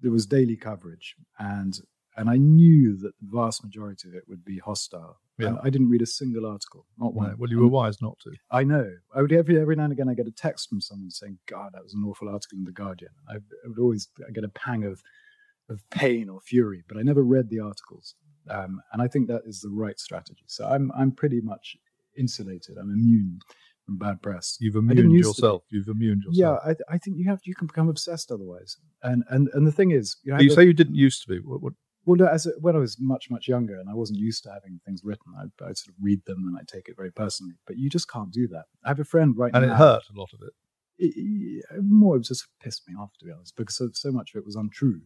there 0.00 0.12
was 0.12 0.26
daily 0.26 0.56
coverage, 0.56 1.14
and 1.38 1.78
and 2.20 2.28
I 2.28 2.36
knew 2.36 2.98
that 2.98 3.12
the 3.18 3.28
vast 3.34 3.64
majority 3.64 4.06
of 4.06 4.14
it 4.14 4.24
would 4.28 4.44
be 4.44 4.58
hostile. 4.58 5.18
Yeah. 5.38 5.56
I 5.62 5.70
didn't 5.70 5.88
read 5.88 6.02
a 6.02 6.06
single 6.06 6.44
article, 6.44 6.84
not 6.98 7.14
one. 7.14 7.34
well, 7.38 7.48
you 7.48 7.60
were 7.60 7.66
wise 7.66 8.02
not 8.02 8.18
to. 8.24 8.32
I 8.50 8.62
know. 8.62 8.86
I 9.14 9.22
would 9.22 9.32
every 9.32 9.58
every 9.58 9.74
now 9.74 9.84
and 9.84 9.92
again 9.94 10.10
I 10.10 10.12
get 10.12 10.26
a 10.26 10.30
text 10.30 10.68
from 10.68 10.82
someone 10.82 11.10
saying, 11.10 11.38
"God, 11.46 11.70
that 11.72 11.82
was 11.82 11.94
an 11.94 12.04
awful 12.06 12.28
article 12.28 12.58
in 12.58 12.64
the 12.64 12.72
Guardian." 12.72 13.12
I, 13.26 13.36
I 13.36 13.68
would 13.68 13.78
always 13.78 14.08
I 14.28 14.32
get 14.32 14.44
a 14.44 14.50
pang 14.50 14.84
of 14.84 15.00
of 15.70 15.80
pain 15.88 16.28
or 16.28 16.42
fury, 16.42 16.84
but 16.86 16.98
I 16.98 17.02
never 17.02 17.22
read 17.22 17.48
the 17.48 17.60
articles, 17.60 18.16
um, 18.50 18.82
and 18.92 19.00
I 19.00 19.08
think 19.08 19.28
that 19.28 19.42
is 19.46 19.62
the 19.62 19.70
right 19.70 19.98
strategy. 19.98 20.44
So 20.46 20.68
I'm 20.68 20.92
I'm 20.94 21.12
pretty 21.12 21.40
much 21.40 21.74
insulated. 22.18 22.76
I'm 22.76 22.90
immune 22.90 23.38
from 23.86 23.96
bad 23.96 24.20
press. 24.20 24.58
You've 24.60 24.76
immuned 24.76 25.12
yourself. 25.12 25.62
You've 25.70 25.88
immuned 25.88 26.24
yourself. 26.24 26.60
Yeah, 26.64 26.70
I, 26.70 26.94
I, 26.94 26.98
think 26.98 27.16
you 27.16 27.30
have. 27.30 27.40
You 27.44 27.54
can 27.54 27.66
become 27.66 27.88
obsessed 27.88 28.30
otherwise. 28.30 28.76
And 29.02 29.24
and 29.30 29.48
and 29.54 29.66
the 29.66 29.72
thing 29.72 29.90
is, 29.90 30.18
you, 30.22 30.34
know, 30.34 30.38
you 30.38 30.50
say 30.50 30.64
you 30.64 30.74
didn't 30.74 30.96
used 30.96 31.22
to 31.22 31.28
be. 31.28 31.38
What, 31.38 31.62
what, 31.62 31.72
well, 32.10 32.28
as 32.28 32.46
a, 32.46 32.50
when 32.60 32.76
I 32.76 32.78
was 32.78 32.96
much 33.00 33.30
much 33.30 33.48
younger 33.48 33.78
and 33.78 33.88
I 33.88 33.94
wasn't 33.94 34.18
used 34.18 34.42
to 34.44 34.52
having 34.52 34.80
things 34.84 35.02
written, 35.04 35.32
I 35.38 35.44
I 35.64 35.72
sort 35.72 35.88
of 35.88 35.94
read 36.00 36.24
them 36.26 36.44
and 36.46 36.56
I 36.56 36.62
take 36.66 36.88
it 36.88 36.96
very 36.96 37.12
personally. 37.12 37.54
But 37.66 37.76
you 37.76 37.88
just 37.88 38.10
can't 38.10 38.32
do 38.32 38.48
that. 38.48 38.64
I 38.84 38.88
have 38.88 39.00
a 39.00 39.04
friend 39.04 39.36
right 39.36 39.52
and 39.54 39.66
now, 39.66 39.72
and 39.72 39.80
it 39.80 39.84
hurt 39.84 40.02
a 40.14 40.18
lot 40.18 40.30
of 40.32 40.40
it. 40.42 40.52
it, 40.98 41.64
it 41.70 41.82
more, 41.82 42.16
it 42.16 42.24
just 42.24 42.48
pissed 42.62 42.88
me 42.88 42.94
off 42.94 43.10
to 43.18 43.24
be 43.26 43.32
honest, 43.32 43.56
because 43.56 43.76
so, 43.76 43.88
so 43.92 44.10
much 44.10 44.34
of 44.34 44.38
it 44.38 44.46
was 44.46 44.56
untrue. 44.56 45.02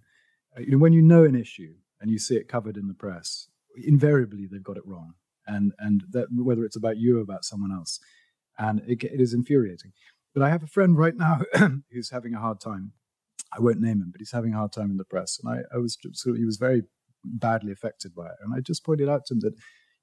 Uh, 0.56 0.61
you 0.61 0.73
know, 0.73 0.78
when 0.78 0.92
you 0.92 1.02
know 1.02 1.25
an 1.25 1.34
issue 1.34 1.75
and 2.00 2.11
you 2.11 2.18
see 2.18 2.37
it 2.37 2.49
covered 2.49 2.76
in 2.76 2.88
the 2.88 2.94
press, 2.94 3.49
invariably 3.76 4.46
they've 4.50 4.62
got 4.62 4.76
it 4.76 4.87
wrong, 4.87 5.14
and 5.46 5.73
and 5.78 6.04
that 6.11 6.28
whether 6.32 6.64
it's 6.64 6.76
about 6.76 6.96
you 6.96 7.18
or 7.18 7.23
about 7.23 7.44
someone 7.44 7.73
else, 7.73 8.00
and 8.58 8.80
it, 8.87 9.02
it 9.04 9.20
is 9.20 9.34
infuriating. 9.34 9.92
But 10.32 10.42
I 10.42 10.50
have 10.50 10.62
a 10.62 10.68
friend 10.68 10.96
right 10.96 11.16
now 11.16 11.42
who's 11.92 12.11
having 12.11 12.34
a 12.34 12.40
hard 12.40 12.61
time 12.61 12.92
I 13.56 13.61
won't 13.61 13.80
name 13.80 14.00
him, 14.00 14.11
but 14.11 14.20
he's 14.20 14.32
having 14.32 14.54
a 14.54 14.58
hard 14.58 14.73
time 14.73 14.90
in 14.90 14.96
the 14.96 15.04
press. 15.04 15.38
And 15.42 15.52
I, 15.52 15.75
I 15.75 15.78
was 15.78 15.96
so 16.12 16.34
he 16.34 16.44
was 16.44 16.56
very 16.56 16.82
badly 17.25 17.73
affected 17.73 18.14
by 18.14 18.26
it. 18.26 18.37
And 18.42 18.54
I 18.54 18.61
just 18.61 18.84
pointed 18.84 19.08
out 19.08 19.26
to 19.26 19.34
him 19.34 19.40
that 19.40 19.54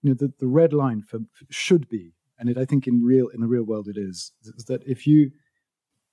you 0.02 0.10
know 0.10 0.16
the, 0.16 0.34
the 0.40 0.48
red 0.48 0.74
line 0.74 1.04
for, 1.04 1.20
should 1.50 1.88
be, 1.90 2.14
and 2.40 2.50
it, 2.50 2.58
I 2.58 2.66
think 2.66 2.88
in 2.88 3.04
real 3.04 3.28
in 3.30 3.42
the 3.42 3.48
real 3.48 3.64
world 3.64 3.88
it 3.88 3.98
is, 3.98 4.32
is 4.58 4.66
that 4.66 4.84
if 4.88 5.06
you 5.06 5.32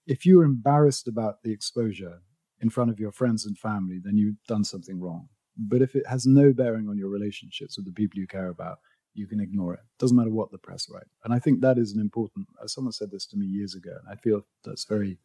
if 0.07 0.25
you're 0.25 0.45
embarrassed 0.45 1.07
about 1.07 1.43
the 1.43 1.53
exposure 1.53 2.21
in 2.61 2.71
front 2.71 2.91
of 2.91 2.99
your 2.99 3.13
friends 3.13 3.47
and 3.47 3.57
family, 3.59 4.01
then 4.03 4.17
you've 4.17 4.43
done 4.49 4.65
something 4.65 5.01
wrong. 5.01 5.29
But 5.57 5.83
if 5.83 5.95
it 5.95 6.07
has 6.07 6.27
no 6.27 6.53
bearing 6.53 6.89
on 6.89 6.99
your 6.99 7.11
relationships 7.11 7.77
with 7.77 7.87
the 7.87 7.93
people 7.93 8.19
you 8.19 8.27
care 8.27 8.49
about, 8.49 8.79
you 9.15 9.27
can 9.27 9.41
ignore 9.41 9.75
it. 9.75 9.81
Doesn't 9.99 10.17
matter 10.17 10.31
what 10.31 10.51
the 10.51 10.59
press 10.59 10.89
write. 10.91 11.07
And 11.25 11.35
I 11.35 11.39
think 11.39 11.61
that 11.61 11.79
is 11.79 11.93
an 11.93 12.01
important. 12.01 12.47
Someone 12.67 12.93
said 12.93 13.11
this 13.11 13.27
to 13.27 13.37
me 13.37 13.47
years 13.47 13.75
ago, 13.75 13.91
and 13.91 14.09
I 14.11 14.17
feel 14.21 14.43
that's 14.65 14.85
very, 14.85 15.19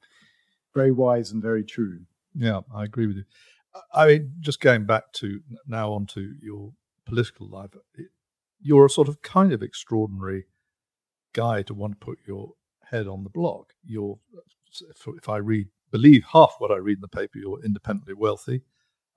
very 0.74 0.92
wise 0.92 1.32
and 1.32 1.42
very 1.42 1.64
true. 1.64 2.00
Yeah, 2.36 2.62
I 2.74 2.84
agree 2.84 3.08
with 3.08 3.18
you. 3.18 3.24
I 3.94 4.08
mean, 4.08 4.34
just 4.40 4.60
going 4.60 4.86
back 4.86 5.12
to 5.14 5.40
now 5.68 5.92
onto 5.92 6.34
your 6.42 6.72
political 7.06 7.48
life, 7.50 7.72
you're 8.62 8.86
a 8.86 8.90
sort 8.90 9.08
of 9.08 9.22
kind 9.22 9.52
of 9.52 9.64
extraordinary 9.64 10.46
guy 11.34 11.64
to 11.64 11.74
want 11.74 12.00
to 12.00 12.06
put 12.06 12.20
your 12.28 12.52
head 12.84 13.08
on 13.08 13.24
the 13.24 13.30
block. 13.30 13.74
You're, 13.84 14.20
if 15.18 15.30
I 15.30 15.38
read, 15.38 15.68
believe 15.92 16.24
half 16.32 16.56
what 16.60 16.72
I 16.72 16.78
read 16.78 16.98
in 16.98 17.02
the 17.02 17.08
paper, 17.08 17.40
you're 17.40 17.64
independently 17.64 18.14
wealthy. 18.14 18.62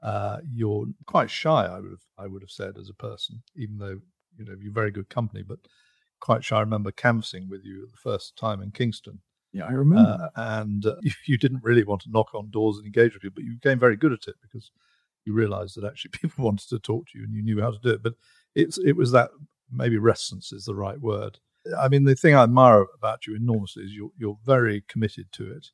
Uh, 0.03 0.39
you're 0.51 0.87
quite 1.07 1.31
shy, 1.31 1.67
I 1.67 1.81
would 1.81 1.91
have, 1.91 2.05
I 2.19 2.27
would 2.27 2.43
have 2.43 2.51
said 2.51 2.77
as 2.79 2.89
a 2.89 2.95
person, 2.95 3.43
even 3.57 3.79
though 3.79 3.99
you 4.37 4.45
know 4.45 4.55
you're 4.61 4.73
very 4.73 4.91
good 4.91 5.09
company, 5.09 5.43
but 5.43 5.59
quite 6.21 6.45
shy. 6.45 6.57
I 6.57 6.61
remember 6.61 6.93
canvassing 6.93 7.49
with 7.49 7.65
you 7.65 7.89
the 7.91 7.97
first 7.97 8.37
time 8.37 8.61
in 8.63 8.71
Kingston. 8.71 9.21
Yeah, 9.57 9.67
I 9.67 9.73
remember. 9.73 10.31
Uh, 10.37 10.57
and 10.59 10.85
uh, 10.85 10.97
you, 11.03 11.13
you, 11.27 11.39
didn't 11.39 11.63
really 11.63 11.85
want 11.85 12.03
to 12.03 12.11
knock 12.11 12.35
on 12.35 12.51
doors 12.51 12.77
and 12.77 12.87
engage 12.87 13.15
with 13.15 13.23
people, 13.23 13.37
but 13.37 13.45
you 13.45 13.55
became 13.55 13.79
very 13.79 13.97
good 13.97 14.13
at 14.13 14.29
it 14.29 14.35
because 14.43 14.71
you 15.25 15.33
realised 15.33 15.77
that 15.77 15.87
actually 15.87 16.11
people 16.13 16.45
wanted 16.45 16.69
to 16.69 16.79
talk 16.79 17.07
to 17.09 17.19
you 17.19 17.25
and 17.25 17.35
you 17.35 17.43
knew 17.43 17.61
how 17.61 17.71
to 17.71 17.79
do 17.83 17.91
it. 17.91 18.03
But 18.03 18.15
it's 18.55 18.79
it 18.79 18.93
was 18.93 19.13
that 19.13 19.31
maybe 19.73 19.97
reticence 19.99 20.53
is 20.53 20.65
the 20.65 20.75
right 20.75 21.01
word. 21.01 21.39
I 21.77 21.89
mean, 21.89 22.05
the 22.05 22.15
thing 22.15 22.35
I 22.35 22.43
admire 22.43 22.87
about 22.95 23.27
you 23.27 23.35
enormously 23.35 23.85
is 23.85 23.93
you're 23.93 24.13
you're 24.19 24.39
very 24.45 24.85
committed 24.89 25.33
to 25.33 25.51
it, 25.51 25.69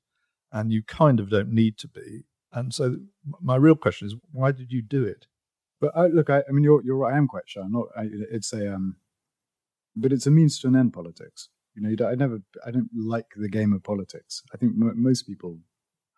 and 0.53 0.73
you 0.73 0.83
kind 0.83 1.19
of 1.21 1.29
don't 1.29 1.53
need 1.53 1.77
to 1.79 1.89
be. 1.89 2.25
And 2.53 2.73
so, 2.73 2.97
my 3.41 3.57
real 3.57 3.75
question 3.75 4.07
is, 4.07 4.15
why 4.31 4.53
did 4.53 4.71
you 4.71 4.83
do 4.83 5.05
it? 5.05 5.27
But 5.81 5.97
uh, 5.97 6.07
look, 6.07 6.31
I, 6.31 6.45
I, 6.49 6.53
mean, 6.53 6.65
you're 6.65 6.83
you're 6.85 6.97
right. 6.97 7.15
I 7.15 7.19
am 7.19 7.27
quite 7.27 7.49
sure. 7.49 7.69
not. 7.69 7.89
I, 7.97 8.09
it's 8.31 8.53
a 8.53 8.75
um, 8.75 8.97
but 9.97 10.13
it's 10.13 10.27
a 10.27 10.31
means 10.31 10.59
to 10.61 10.69
an 10.69 10.77
end. 10.77 10.93
Politics. 10.93 11.49
You 11.75 11.83
know, 11.83 12.09
I 12.09 12.15
never. 12.15 12.43
I 12.67 12.71
don't 12.71 12.91
like 12.95 13.27
the 13.37 13.49
game 13.49 13.73
of 13.73 13.83
politics. 13.83 14.43
I 14.55 14.57
think 14.59 14.73
m- 14.75 15.03
most 15.03 15.25
people. 15.25 15.59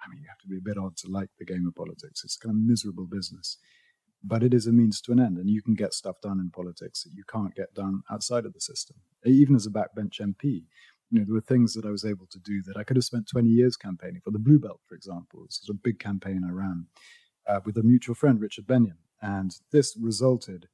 I 0.05 0.11
mean, 0.11 0.21
you 0.23 0.29
have 0.29 0.39
to 0.41 0.49
be 0.49 0.59
a 0.59 0.61
bit 0.61 0.79
odd 0.79 0.97
to 0.99 1.09
like 1.09 1.31
the 1.39 1.47
game 1.47 1.67
of 1.67 1.75
politics. 1.75 2.25
It's 2.25 2.37
kind 2.37 2.55
of 2.55 2.61
miserable 2.63 3.07
business 3.07 3.57
but 4.25 4.43
it 4.43 4.55
is 4.55 4.67
a 4.67 4.73
means 4.73 5.01
to 5.03 5.13
an 5.13 5.21
end, 5.21 5.39
and 5.39 5.51
you 5.51 5.63
can 5.63 5.75
get 5.75 5.95
stuff 5.95 6.17
done 6.23 6.41
in 6.41 6.51
politics 6.51 7.05
that 7.05 7.13
you 7.15 7.25
can't 7.31 7.55
get 7.55 7.75
done 7.75 8.03
outside 8.11 8.47
of 8.47 8.55
the 8.55 8.61
system. 8.61 8.97
Even 9.25 9.55
as 9.55 9.67
a 9.67 9.71
backbench 9.71 10.21
MP, 10.21 10.65
you 11.11 11.21
know, 11.21 11.25
there 11.25 11.35
were 11.35 11.43
things 11.43 11.75
that 11.75 11.87
I 11.87 11.91
was 11.91 12.05
able 12.05 12.27
to 12.29 12.39
do 12.41 12.63
that 12.65 12.77
I 12.77 12.85
could 12.85 12.97
have 12.97 13.05
spent 13.05 13.29
20 13.29 13.49
years 13.49 13.77
campaigning 13.77 14.23
for. 14.25 14.31
The 14.31 14.39
Blue 14.39 14.59
Belt, 14.59 14.81
for 14.89 14.97
example, 14.97 15.43
was 15.43 15.61
a 15.71 15.75
big 15.75 15.99
campaign 15.99 16.43
I 16.49 16.53
ran 16.53 16.87
uh, 17.49 17.61
with 17.65 17.77
a 17.77 17.83
mutual 17.83 18.15
friend, 18.15 18.41
Richard 18.41 18.67
Benyon, 18.67 18.99
and 19.23 19.55
this 19.73 19.97
resulted. 20.01 20.69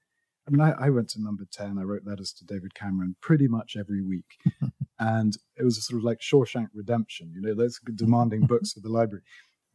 I 0.50 0.56
mean, 0.56 0.60
I, 0.60 0.86
I, 0.86 0.90
went 0.90 1.08
to 1.10 1.22
number 1.22 1.44
10. 1.50 1.78
I 1.78 1.82
wrote 1.82 2.04
letters 2.04 2.32
to 2.32 2.44
David 2.44 2.74
Cameron 2.74 3.14
pretty 3.20 3.46
much 3.46 3.76
every 3.78 4.02
week. 4.02 4.38
and 4.98 5.36
it 5.56 5.62
was 5.62 5.84
sort 5.84 5.98
of 5.98 6.04
like 6.04 6.20
Shawshank 6.20 6.68
Redemption, 6.74 7.32
you 7.34 7.40
know, 7.40 7.54
those 7.54 7.78
demanding 7.94 8.46
books 8.46 8.72
for 8.72 8.80
the 8.80 8.88
library. 8.88 9.22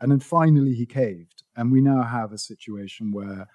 And 0.01 0.11
then 0.11 0.19
finally 0.19 0.73
he 0.73 0.85
caved. 0.85 1.43
And 1.55 1.71
we 1.71 1.79
now 1.79 2.03
have 2.03 2.33
a 2.33 2.37
situation 2.37 3.13
where 3.13 3.47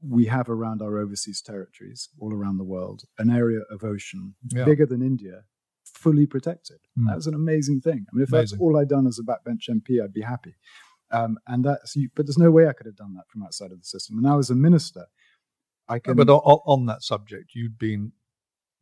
we 0.00 0.26
have 0.26 0.48
around 0.48 0.82
our 0.82 0.98
overseas 0.98 1.42
territories 1.42 2.08
all 2.18 2.32
around 2.32 2.56
the 2.56 2.64
world 2.64 3.04
an 3.18 3.30
area 3.30 3.60
of 3.70 3.84
ocean 3.84 4.34
yeah. 4.50 4.64
bigger 4.64 4.86
than 4.86 5.02
India, 5.02 5.44
fully 5.84 6.26
protected. 6.26 6.78
Mm. 6.98 7.08
That 7.08 7.16
was 7.16 7.26
an 7.26 7.34
amazing 7.34 7.82
thing. 7.82 8.06
I 8.10 8.16
mean, 8.16 8.22
if 8.24 8.32
amazing. 8.32 8.56
that's 8.56 8.60
all 8.60 8.78
I'd 8.78 8.88
done 8.88 9.06
as 9.06 9.20
a 9.20 9.22
backbench 9.22 9.68
MP, 9.68 10.02
I'd 10.02 10.14
be 10.14 10.22
happy. 10.22 10.54
Um, 11.12 11.38
and 11.46 11.64
that's, 11.64 11.94
but 12.16 12.26
there's 12.26 12.38
no 12.38 12.50
way 12.50 12.66
I 12.66 12.72
could 12.72 12.86
have 12.86 12.96
done 12.96 13.14
that 13.14 13.28
from 13.28 13.42
outside 13.42 13.70
of 13.70 13.78
the 13.78 13.84
system. 13.84 14.16
And 14.16 14.24
now, 14.24 14.38
as 14.38 14.48
a 14.48 14.54
minister, 14.54 15.04
I 15.88 15.98
can. 15.98 16.16
but 16.16 16.28
on, 16.28 16.60
on 16.66 16.86
that 16.86 17.02
subject, 17.02 17.54
you'd 17.54 17.78
been 17.78 18.12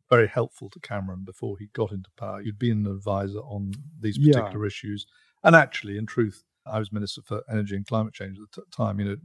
very 0.09 0.27
helpful 0.27 0.69
to 0.69 0.79
Cameron 0.79 1.23
before 1.25 1.57
he 1.57 1.67
got 1.73 1.91
into 1.91 2.09
power. 2.17 2.41
You'd 2.41 2.59
been 2.59 2.85
an 2.85 2.91
advisor 2.91 3.39
on 3.39 3.71
these 3.99 4.17
particular 4.17 4.65
yeah. 4.65 4.67
issues, 4.67 5.05
and 5.43 5.55
actually, 5.55 5.97
in 5.97 6.05
truth, 6.05 6.43
I 6.65 6.79
was 6.79 6.91
Minister 6.91 7.21
for 7.21 7.43
Energy 7.49 7.75
and 7.75 7.85
Climate 7.85 8.13
Change 8.13 8.37
at 8.37 8.51
the 8.51 8.61
t- 8.61 8.67
time. 8.75 8.99
You 8.99 9.05
know, 9.05 9.15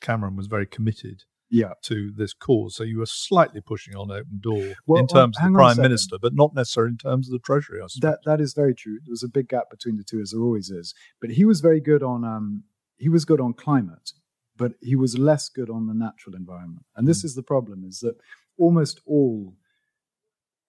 Cameron 0.00 0.36
was 0.36 0.46
very 0.46 0.66
committed 0.66 1.24
yeah. 1.50 1.72
to 1.82 2.12
this 2.12 2.32
cause. 2.32 2.76
So 2.76 2.84
you 2.84 2.98
were 2.98 3.06
slightly 3.06 3.60
pushing 3.60 3.96
on 3.96 4.10
open 4.10 4.40
door 4.40 4.74
well, 4.86 5.00
in 5.00 5.06
terms 5.06 5.36
of 5.38 5.44
the 5.44 5.56
prime 5.56 5.76
minister, 5.76 6.16
but 6.20 6.34
not 6.34 6.54
necessarily 6.54 6.92
in 6.92 6.98
terms 6.98 7.28
of 7.28 7.32
the 7.32 7.38
treasury. 7.38 7.80
that 8.00 8.20
that 8.24 8.40
is 8.40 8.54
very 8.54 8.74
true. 8.74 8.98
There 9.04 9.12
was 9.12 9.22
a 9.22 9.28
big 9.28 9.48
gap 9.48 9.70
between 9.70 9.96
the 9.96 10.04
two, 10.04 10.20
as 10.20 10.30
there 10.30 10.42
always 10.42 10.70
is. 10.70 10.94
But 11.20 11.30
he 11.30 11.44
was 11.44 11.60
very 11.60 11.80
good 11.80 12.02
on 12.02 12.24
um, 12.24 12.64
he 12.96 13.08
was 13.08 13.24
good 13.24 13.40
on 13.40 13.54
climate, 13.54 14.12
but 14.58 14.72
he 14.80 14.96
was 14.96 15.16
less 15.18 15.48
good 15.48 15.70
on 15.70 15.86
the 15.86 15.94
natural 15.94 16.34
environment. 16.34 16.84
And 16.96 17.08
this 17.08 17.22
mm. 17.22 17.26
is 17.26 17.34
the 17.34 17.42
problem: 17.42 17.84
is 17.84 18.00
that 18.00 18.16
almost 18.58 19.00
all 19.06 19.54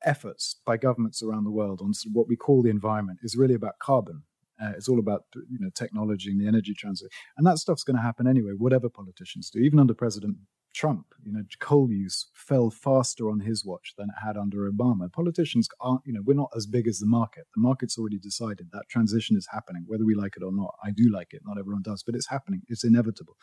efforts 0.05 0.55
by 0.65 0.77
governments 0.77 1.22
around 1.22 1.43
the 1.43 1.51
world 1.51 1.81
on 1.81 1.91
what 2.13 2.27
we 2.27 2.38
call 2.38 2.62
the 2.62 2.69
environment 2.69 3.19
is 3.22 3.36
really 3.36 3.55
about 3.55 3.79
carbon. 3.79 4.24
Uh, 4.62 4.72
it's 4.77 4.88
all 4.88 5.00
about 5.00 5.24
you 5.50 5.60
know 5.60 5.69
technology 5.74 6.31
and 6.31 6.39
the 6.39 6.48
energy 6.48 6.74
transition, 6.74 7.10
and 7.38 7.46
that 7.48 7.58
stuff's 7.58 7.84
going 7.84 7.96
to 7.96 8.01
happen 8.01 8.27
anyway, 8.27 8.51
whatever 8.58 8.89
politicians 8.89 9.50
do. 9.50 9.60
Even 9.60 9.79
under 9.79 9.93
President 9.93 10.38
Trump, 10.79 11.07
you 11.25 11.33
know, 11.33 11.43
coal 11.59 11.91
use 11.91 12.27
fell 12.33 12.69
faster 12.69 13.29
on 13.29 13.41
his 13.41 13.65
watch 13.65 13.93
than 13.98 14.07
it 14.07 14.25
had 14.25 14.38
under 14.38 14.71
Obama. 14.71 15.12
Politicians 15.12 15.67
aren't, 15.81 16.00
you 16.05 16.13
know, 16.13 16.21
we're 16.24 16.33
not 16.33 16.51
as 16.55 16.65
big 16.65 16.88
as 16.88 17.00
the 17.00 17.05
market. 17.05 17.43
The 17.53 17.59
market's 17.59 17.98
already 17.98 18.17
decided 18.17 18.69
that 18.71 18.88
transition 18.88 19.36
is 19.36 19.45
happening, 19.51 19.83
whether 19.88 20.05
we 20.05 20.15
like 20.15 20.36
it 20.38 20.43
or 20.43 20.53
not. 20.53 20.74
I 20.81 20.91
do 20.91 21.12
like 21.12 21.33
it, 21.33 21.41
not 21.45 21.59
everyone 21.59 21.81
does, 21.81 22.01
but 22.01 22.15
it's 22.15 22.29
happening. 22.29 22.62
It's 22.69 22.86
inevitable. 22.86 23.36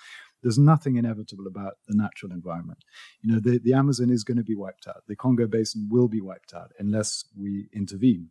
There's 0.43 0.57
nothing 0.57 0.97
inevitable 0.97 1.47
about 1.47 1.75
the 1.87 1.95
natural 1.95 2.33
environment. 2.33 2.83
You 3.21 3.35
know, 3.35 3.41
the, 3.41 3.61
the 3.63 3.75
Amazon 3.75 4.09
is 4.09 4.25
going 4.25 4.39
to 4.39 4.43
be 4.43 4.57
wiped 4.57 4.87
out. 4.89 5.03
The 5.07 5.15
Congo 5.15 5.47
Basin 5.47 5.89
will 5.91 6.09
be 6.09 6.23
wiped 6.23 6.55
out 6.55 6.73
unless 6.79 7.27
we 7.39 7.69
intervene. 7.75 8.31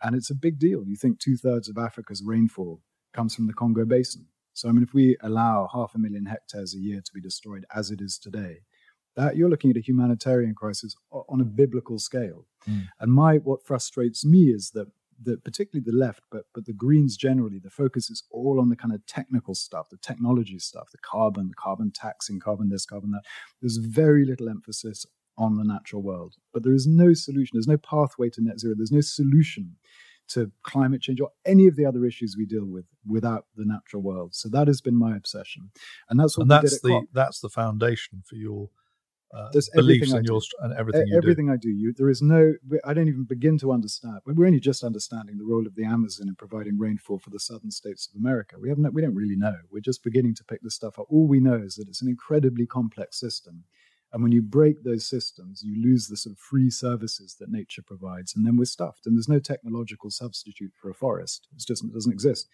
And 0.00 0.14
it's 0.14 0.30
a 0.30 0.34
big 0.36 0.60
deal. 0.60 0.84
You 0.86 0.94
think 0.94 1.18
two 1.18 1.36
thirds 1.36 1.68
of 1.68 1.76
Africa's 1.76 2.22
rainfall 2.24 2.82
comes 3.12 3.34
from 3.34 3.48
the 3.48 3.52
Congo 3.52 3.84
Basin. 3.84 4.28
So, 4.54 4.68
I 4.68 4.72
mean, 4.72 4.82
if 4.82 4.94
we 4.94 5.16
allow 5.20 5.68
half 5.72 5.94
a 5.94 5.98
million 5.98 6.26
hectares 6.26 6.74
a 6.74 6.78
year 6.78 7.00
to 7.04 7.12
be 7.12 7.20
destroyed 7.20 7.66
as 7.74 7.90
it 7.90 8.00
is 8.00 8.18
today, 8.18 8.60
that 9.16 9.36
you're 9.36 9.50
looking 9.50 9.70
at 9.70 9.76
a 9.76 9.80
humanitarian 9.80 10.54
crisis 10.54 10.96
on 11.10 11.40
a 11.40 11.44
biblical 11.44 11.98
scale. 11.98 12.46
Mm. 12.68 12.88
And 13.00 13.12
my 13.12 13.36
what 13.36 13.64
frustrates 13.64 14.24
me 14.24 14.44
is 14.50 14.70
that 14.70 14.88
that 15.22 15.44
particularly 15.44 15.84
the 15.84 15.96
left, 15.96 16.22
but 16.30 16.44
but 16.54 16.66
the 16.66 16.72
Greens 16.72 17.16
generally, 17.16 17.58
the 17.58 17.70
focus 17.70 18.10
is 18.10 18.24
all 18.30 18.60
on 18.60 18.68
the 18.68 18.76
kind 18.76 18.92
of 18.94 19.04
technical 19.06 19.54
stuff, 19.54 19.88
the 19.90 19.96
technology 19.98 20.58
stuff, 20.58 20.90
the 20.90 20.98
carbon, 20.98 21.48
the 21.48 21.54
carbon 21.54 21.92
taxing, 21.92 22.40
carbon 22.40 22.68
this, 22.68 22.86
carbon 22.86 23.10
that. 23.12 23.22
There's 23.60 23.76
very 23.76 24.24
little 24.24 24.48
emphasis 24.48 25.06
on 25.36 25.56
the 25.56 25.64
natural 25.64 26.02
world. 26.02 26.34
But 26.52 26.62
there 26.62 26.74
is 26.74 26.86
no 26.86 27.12
solution, 27.12 27.50
there's 27.54 27.68
no 27.68 27.76
pathway 27.76 28.30
to 28.30 28.42
net 28.42 28.60
zero, 28.60 28.74
there's 28.76 28.92
no 28.92 29.00
solution 29.00 29.76
to 30.28 30.50
climate 30.62 31.02
change 31.02 31.20
or 31.20 31.30
any 31.44 31.66
of 31.66 31.76
the 31.76 31.84
other 31.84 32.04
issues 32.04 32.36
we 32.36 32.46
deal 32.46 32.64
with 32.64 32.84
without 33.06 33.46
the 33.56 33.64
natural 33.64 34.02
world. 34.02 34.34
So 34.34 34.48
that 34.50 34.66
has 34.68 34.80
been 34.80 34.96
my 34.96 35.16
obsession, 35.16 35.70
and 36.08 36.18
that's 36.18 36.36
what 36.36 36.44
and 36.44 36.50
that's 36.50 36.80
the 36.80 36.90
COP. 36.90 37.04
that's 37.12 37.40
the 37.40 37.48
foundation 37.48 38.22
for 38.26 38.36
your 38.36 38.70
uh, 39.34 39.50
beliefs 39.74 40.12
and, 40.12 40.24
your, 40.26 40.40
and 40.60 40.72
everything 40.74 41.08
you 41.08 41.16
everything 41.16 41.46
do. 41.46 41.52
I 41.52 41.56
do. 41.56 41.68
You, 41.68 41.92
there 41.96 42.08
is 42.08 42.22
no. 42.22 42.54
I 42.84 42.94
don't 42.94 43.08
even 43.08 43.24
begin 43.24 43.58
to 43.58 43.72
understand. 43.72 44.20
We're 44.24 44.46
only 44.46 44.60
just 44.60 44.84
understanding 44.84 45.38
the 45.38 45.44
role 45.44 45.66
of 45.66 45.74
the 45.74 45.84
Amazon 45.84 46.28
in 46.28 46.36
providing 46.36 46.78
rainfall 46.78 47.18
for 47.18 47.30
the 47.30 47.40
southern 47.40 47.70
states 47.70 48.08
of 48.08 48.18
America. 48.18 48.56
We 48.60 48.68
haven't. 48.68 48.94
We 48.94 49.02
don't 49.02 49.14
really 49.14 49.36
know. 49.36 49.56
We're 49.70 49.80
just 49.80 50.04
beginning 50.04 50.36
to 50.36 50.44
pick 50.44 50.62
this 50.62 50.74
stuff 50.74 50.98
up. 50.98 51.06
All 51.08 51.26
we 51.26 51.40
know 51.40 51.56
is 51.56 51.74
that 51.76 51.88
it's 51.88 52.02
an 52.02 52.08
incredibly 52.08 52.66
complex 52.66 53.18
system 53.18 53.64
and 54.14 54.22
when 54.22 54.30
you 54.30 54.42
break 54.42 54.84
those 54.84 55.04
systems, 55.08 55.64
you 55.64 55.82
lose 55.82 56.06
the 56.06 56.16
sort 56.16 56.34
of 56.34 56.38
free 56.38 56.70
services 56.70 57.34
that 57.40 57.50
nature 57.50 57.82
provides, 57.82 58.36
and 58.36 58.46
then 58.46 58.56
we're 58.56 58.64
stuffed. 58.64 59.06
And 59.06 59.16
there's 59.16 59.28
no 59.28 59.40
technological 59.40 60.08
substitute 60.08 60.70
for 60.80 60.88
a 60.88 60.94
forest; 60.94 61.48
it 61.52 61.64
just 61.66 61.82
it 61.82 61.92
doesn't 61.92 62.12
exist. 62.12 62.48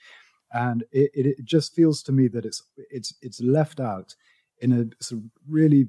And 0.53 0.85
it, 0.91 1.11
it, 1.13 1.27
it 1.27 1.45
just 1.45 1.75
feels 1.75 2.03
to 2.05 2.13
me 2.13 2.29
that 2.29 2.47
it's 2.47 2.63
it's 2.77 3.15
it's 3.21 3.43
left 3.43 3.79
out 3.79 4.15
in 4.63 4.73
a 4.73 5.05
sort 5.05 5.21
of 5.23 5.31
really 5.47 5.89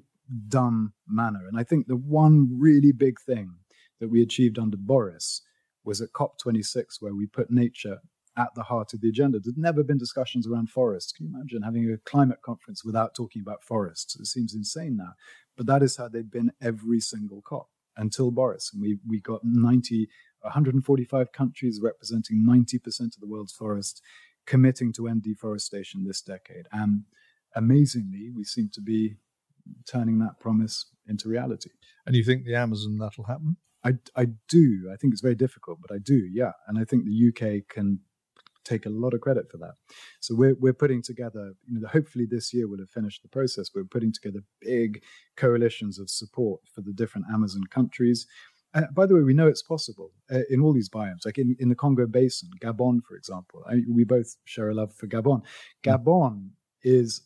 dumb 0.49 0.91
manner. 1.07 1.47
And 1.47 1.57
I 1.57 1.63
think 1.63 1.87
the 1.87 1.95
one 1.95 2.49
really 2.59 2.91
big 2.91 3.21
thing 3.21 3.53
that 4.01 4.09
we 4.09 4.21
achieved 4.21 4.59
under 4.59 4.77
Boris 4.77 5.41
was 5.85 6.01
at 6.01 6.11
COP26, 6.11 6.97
where 6.99 7.15
we 7.15 7.27
put 7.27 7.49
nature 7.49 8.01
at 8.41 8.55
the 8.55 8.63
heart 8.63 8.93
of 8.93 9.01
the 9.01 9.09
agenda. 9.09 9.39
There'd 9.39 9.57
never 9.57 9.83
been 9.83 9.97
discussions 9.97 10.47
around 10.47 10.69
forests. 10.69 11.11
Can 11.11 11.27
you 11.27 11.33
imagine 11.35 11.61
having 11.61 11.91
a 11.91 11.97
climate 12.09 12.41
conference 12.43 12.83
without 12.83 13.13
talking 13.15 13.41
about 13.41 13.63
forests? 13.63 14.19
It 14.19 14.25
seems 14.25 14.55
insane 14.55 14.97
now. 14.97 15.13
But 15.55 15.67
that 15.67 15.83
is 15.83 15.97
how 15.97 16.07
they'd 16.07 16.31
been 16.31 16.51
every 16.61 16.99
single 16.99 17.41
COP 17.41 17.69
until 17.97 18.31
Boris. 18.31 18.71
And 18.73 18.81
we, 18.81 18.97
we 19.07 19.19
got 19.19 19.41
90, 19.43 20.07
145 20.41 21.31
countries 21.31 21.79
representing 21.83 22.45
90% 22.47 23.01
of 23.01 23.19
the 23.19 23.27
world's 23.27 23.53
forests 23.53 24.01
committing 24.47 24.91
to 24.93 25.07
end 25.07 25.23
deforestation 25.23 26.03
this 26.03 26.21
decade. 26.21 26.67
And 26.71 27.03
amazingly, 27.55 28.31
we 28.35 28.43
seem 28.43 28.69
to 28.73 28.81
be 28.81 29.17
turning 29.87 30.19
that 30.19 30.39
promise 30.39 30.87
into 31.07 31.29
reality. 31.29 31.69
And 32.05 32.15
you 32.15 32.23
think 32.23 32.45
the 32.45 32.55
Amazon 32.55 32.97
that'll 32.97 33.25
happen? 33.25 33.57
I, 33.83 33.93
I 34.15 34.27
do. 34.47 34.89
I 34.91 34.95
think 34.95 35.13
it's 35.13 35.21
very 35.21 35.35
difficult, 35.35 35.79
but 35.81 35.93
I 35.93 35.97
do, 35.99 36.27
yeah. 36.31 36.51
And 36.67 36.77
I 36.77 36.85
think 36.85 37.05
the 37.05 37.29
UK 37.29 37.67
can 37.67 37.99
take 38.63 38.85
a 38.85 38.89
lot 38.89 39.13
of 39.13 39.21
credit 39.21 39.49
for 39.49 39.57
that. 39.57 39.73
So 40.19 40.35
we're 40.35 40.55
we're 40.59 40.73
putting 40.73 41.01
together, 41.01 41.53
you 41.67 41.79
know, 41.79 41.87
hopefully 41.87 42.25
this 42.25 42.53
year 42.53 42.67
we'll 42.67 42.79
have 42.79 42.89
finished 42.89 43.21
the 43.21 43.29
process. 43.29 43.71
We're 43.73 43.83
putting 43.83 44.13
together 44.13 44.43
big 44.61 45.01
coalitions 45.35 45.99
of 45.99 46.09
support 46.09 46.61
for 46.73 46.81
the 46.81 46.93
different 46.93 47.27
Amazon 47.33 47.63
countries. 47.69 48.27
Uh, 48.73 48.83
by 48.93 49.05
the 49.05 49.13
way, 49.13 49.21
we 49.21 49.33
know 49.33 49.47
it's 49.47 49.61
possible 49.61 50.11
uh, 50.31 50.41
in 50.49 50.61
all 50.61 50.71
these 50.71 50.89
biomes, 50.89 51.25
like 51.25 51.37
in, 51.37 51.57
in 51.59 51.67
the 51.67 51.75
Congo 51.75 52.07
Basin, 52.07 52.49
Gabon, 52.61 53.03
for 53.03 53.15
example. 53.15 53.63
I, 53.69 53.81
we 53.89 54.05
both 54.05 54.37
share 54.45 54.69
a 54.69 54.73
love 54.73 54.93
for 54.93 55.07
Gabon. 55.07 55.41
Hmm. 55.83 55.89
Gabon 55.89 56.33
mm. 56.33 56.49
is 56.83 57.21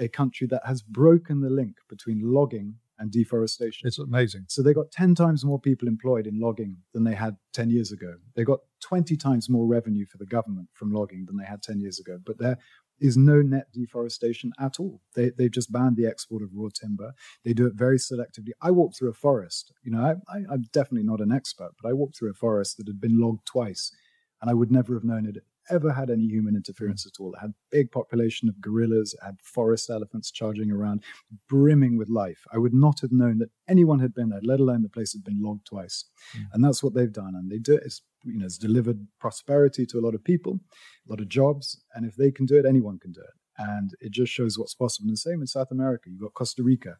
a 0.00 0.08
country 0.08 0.46
that 0.48 0.62
has 0.66 0.82
broken 0.82 1.40
the 1.40 1.50
link 1.50 1.76
between 1.88 2.20
logging 2.22 2.74
and 2.98 3.10
deforestation. 3.10 3.86
It's 3.86 3.98
amazing. 3.98 4.44
So 4.48 4.62
they 4.62 4.74
got 4.74 4.90
10 4.90 5.14
times 5.14 5.44
more 5.44 5.60
people 5.60 5.88
employed 5.88 6.26
in 6.26 6.40
logging 6.40 6.76
than 6.92 7.04
they 7.04 7.14
had 7.14 7.36
10 7.52 7.70
years 7.70 7.92
ago. 7.92 8.14
They 8.34 8.44
got 8.44 8.60
20 8.80 9.16
times 9.16 9.48
more 9.48 9.66
revenue 9.66 10.06
for 10.06 10.18
the 10.18 10.26
government 10.26 10.68
from 10.74 10.92
logging 10.92 11.26
than 11.26 11.36
they 11.36 11.44
had 11.44 11.62
10 11.62 11.80
years 11.80 11.98
ago. 11.98 12.18
But 12.24 12.38
there 12.38 12.58
is 13.00 13.16
no 13.16 13.40
net 13.40 13.68
deforestation 13.72 14.52
at 14.58 14.80
all. 14.80 15.00
They, 15.14 15.30
they've 15.30 15.50
just 15.50 15.72
banned 15.72 15.96
the 15.96 16.06
export 16.06 16.42
of 16.42 16.50
raw 16.52 16.68
timber. 16.72 17.12
They 17.44 17.52
do 17.52 17.66
it 17.66 17.74
very 17.74 17.98
selectively. 17.98 18.50
I 18.60 18.70
walked 18.70 18.98
through 18.98 19.10
a 19.10 19.14
forest. 19.14 19.72
You 19.82 19.92
know, 19.92 20.02
I, 20.02 20.36
I, 20.36 20.42
I'm 20.50 20.66
definitely 20.72 21.06
not 21.06 21.20
an 21.20 21.32
expert, 21.32 21.70
but 21.80 21.88
I 21.88 21.92
walked 21.92 22.18
through 22.18 22.30
a 22.30 22.34
forest 22.34 22.76
that 22.78 22.88
had 22.88 23.00
been 23.00 23.20
logged 23.20 23.46
twice. 23.46 23.92
And 24.40 24.50
I 24.50 24.54
would 24.54 24.70
never 24.70 24.94
have 24.94 25.04
known 25.04 25.26
it 25.26 25.44
ever 25.70 25.92
had 25.92 26.10
any 26.10 26.26
human 26.26 26.56
interference 26.56 27.06
at 27.06 27.20
all. 27.20 27.34
It 27.34 27.40
had 27.40 27.54
big 27.70 27.90
population 27.90 28.48
of 28.48 28.60
gorillas, 28.60 29.14
it 29.14 29.24
had 29.24 29.40
forest 29.42 29.90
elephants 29.90 30.30
charging 30.30 30.70
around, 30.70 31.02
brimming 31.48 31.96
with 31.96 32.08
life. 32.08 32.44
I 32.52 32.58
would 32.58 32.74
not 32.74 33.00
have 33.00 33.12
known 33.12 33.38
that 33.38 33.50
anyone 33.68 34.00
had 34.00 34.14
been 34.14 34.30
there, 34.30 34.40
let 34.42 34.60
alone 34.60 34.82
the 34.82 34.88
place 34.88 35.12
had 35.12 35.24
been 35.24 35.42
logged 35.42 35.66
twice. 35.66 36.04
Mm. 36.36 36.46
And 36.52 36.64
that's 36.64 36.82
what 36.82 36.94
they've 36.94 37.12
done. 37.12 37.34
And 37.34 37.50
they 37.50 37.58
do 37.58 37.74
it. 37.74 37.82
It's, 37.84 38.02
you 38.24 38.38
know, 38.38 38.46
it's 38.46 38.58
delivered 38.58 39.06
prosperity 39.20 39.86
to 39.86 39.98
a 39.98 40.04
lot 40.04 40.14
of 40.14 40.24
people, 40.24 40.60
a 41.06 41.10
lot 41.10 41.20
of 41.20 41.28
jobs. 41.28 41.82
And 41.94 42.06
if 42.06 42.16
they 42.16 42.30
can 42.30 42.46
do 42.46 42.58
it, 42.58 42.66
anyone 42.66 42.98
can 42.98 43.12
do 43.12 43.20
it. 43.20 43.34
And 43.58 43.90
it 44.00 44.12
just 44.12 44.32
shows 44.32 44.58
what's 44.58 44.74
possible. 44.74 45.08
And 45.08 45.12
the 45.12 45.18
same 45.18 45.40
in 45.40 45.46
South 45.46 45.70
America. 45.72 46.10
You've 46.10 46.20
got 46.20 46.34
Costa 46.34 46.62
Rica 46.62 46.96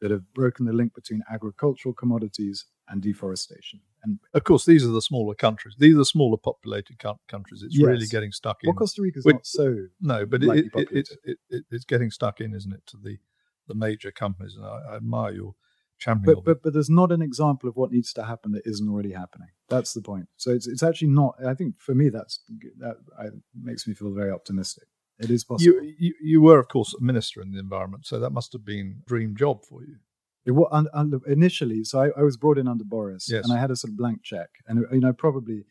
that 0.00 0.10
have 0.10 0.22
broken 0.34 0.66
the 0.66 0.72
link 0.72 0.94
between 0.94 1.22
agricultural 1.30 1.94
commodities 1.94 2.66
and 2.88 3.02
deforestation. 3.02 3.80
And 4.04 4.18
of 4.34 4.44
course, 4.44 4.64
these 4.64 4.84
are 4.84 4.90
the 4.90 5.02
smaller 5.02 5.34
countries. 5.34 5.74
These 5.78 5.96
are 5.98 6.04
smaller 6.04 6.36
populated 6.36 6.98
countries. 6.98 7.62
It's 7.62 7.76
yes. 7.76 7.86
really 7.86 8.06
getting 8.06 8.30
stuck 8.32 8.58
in. 8.62 8.68
Well, 8.68 8.76
Costa 8.76 9.02
Rica 9.02 9.18
is 9.18 9.26
not 9.26 9.46
so 9.46 9.86
no, 10.00 10.24
but 10.26 10.42
it, 10.42 10.70
it, 10.74 11.08
it, 11.24 11.64
it's 11.70 11.84
getting 11.84 12.10
stuck 12.10 12.40
in, 12.40 12.54
isn't 12.54 12.72
it, 12.72 12.86
to 12.86 12.96
the 12.96 13.18
the 13.66 13.74
major 13.74 14.12
companies? 14.12 14.54
And 14.56 14.64
I, 14.64 14.92
I 14.92 14.96
admire 14.96 15.32
your 15.32 15.54
championing. 15.98 16.36
But, 16.36 16.44
but 16.44 16.62
but 16.62 16.72
there's 16.72 16.90
not 16.90 17.10
an 17.10 17.22
example 17.22 17.68
of 17.68 17.76
what 17.76 17.90
needs 17.90 18.12
to 18.12 18.24
happen 18.24 18.52
that 18.52 18.62
isn't 18.64 18.88
already 18.88 19.12
happening. 19.12 19.48
That's 19.68 19.92
the 19.92 20.02
point. 20.02 20.28
So 20.36 20.52
it's 20.52 20.68
it's 20.68 20.82
actually 20.82 21.08
not. 21.08 21.34
I 21.44 21.54
think 21.54 21.80
for 21.80 21.94
me, 21.94 22.08
that's 22.08 22.40
that 22.78 22.96
I, 23.18 23.26
makes 23.60 23.88
me 23.88 23.94
feel 23.94 24.12
very 24.12 24.30
optimistic. 24.30 24.86
It 25.18 25.30
is 25.30 25.44
possible. 25.44 25.82
You, 25.82 25.94
you, 25.98 26.14
you 26.20 26.42
were, 26.42 26.58
of 26.58 26.68
course, 26.68 26.94
a 26.94 27.02
minister 27.02 27.40
in 27.40 27.52
the 27.52 27.58
environment, 27.58 28.06
so 28.06 28.18
that 28.20 28.30
must 28.30 28.52
have 28.52 28.64
been 28.64 29.02
a 29.02 29.08
dream 29.08 29.34
job 29.36 29.64
for 29.64 29.82
you. 29.82 29.96
It 30.44 30.52
was 30.52 30.88
under, 30.92 31.18
initially, 31.26 31.82
so 31.82 32.00
I, 32.00 32.20
I, 32.20 32.22
was 32.22 32.36
brought 32.36 32.56
in 32.56 32.68
under 32.68 32.84
Boris, 32.84 33.28
yes. 33.28 33.44
and 33.44 33.52
I 33.52 33.60
had 33.60 33.72
a 33.72 33.76
sort 33.76 33.90
of 33.90 33.96
blank 33.96 34.22
check, 34.22 34.48
and 34.68 34.84
you 34.92 35.00
know 35.00 35.12
probably 35.12 35.64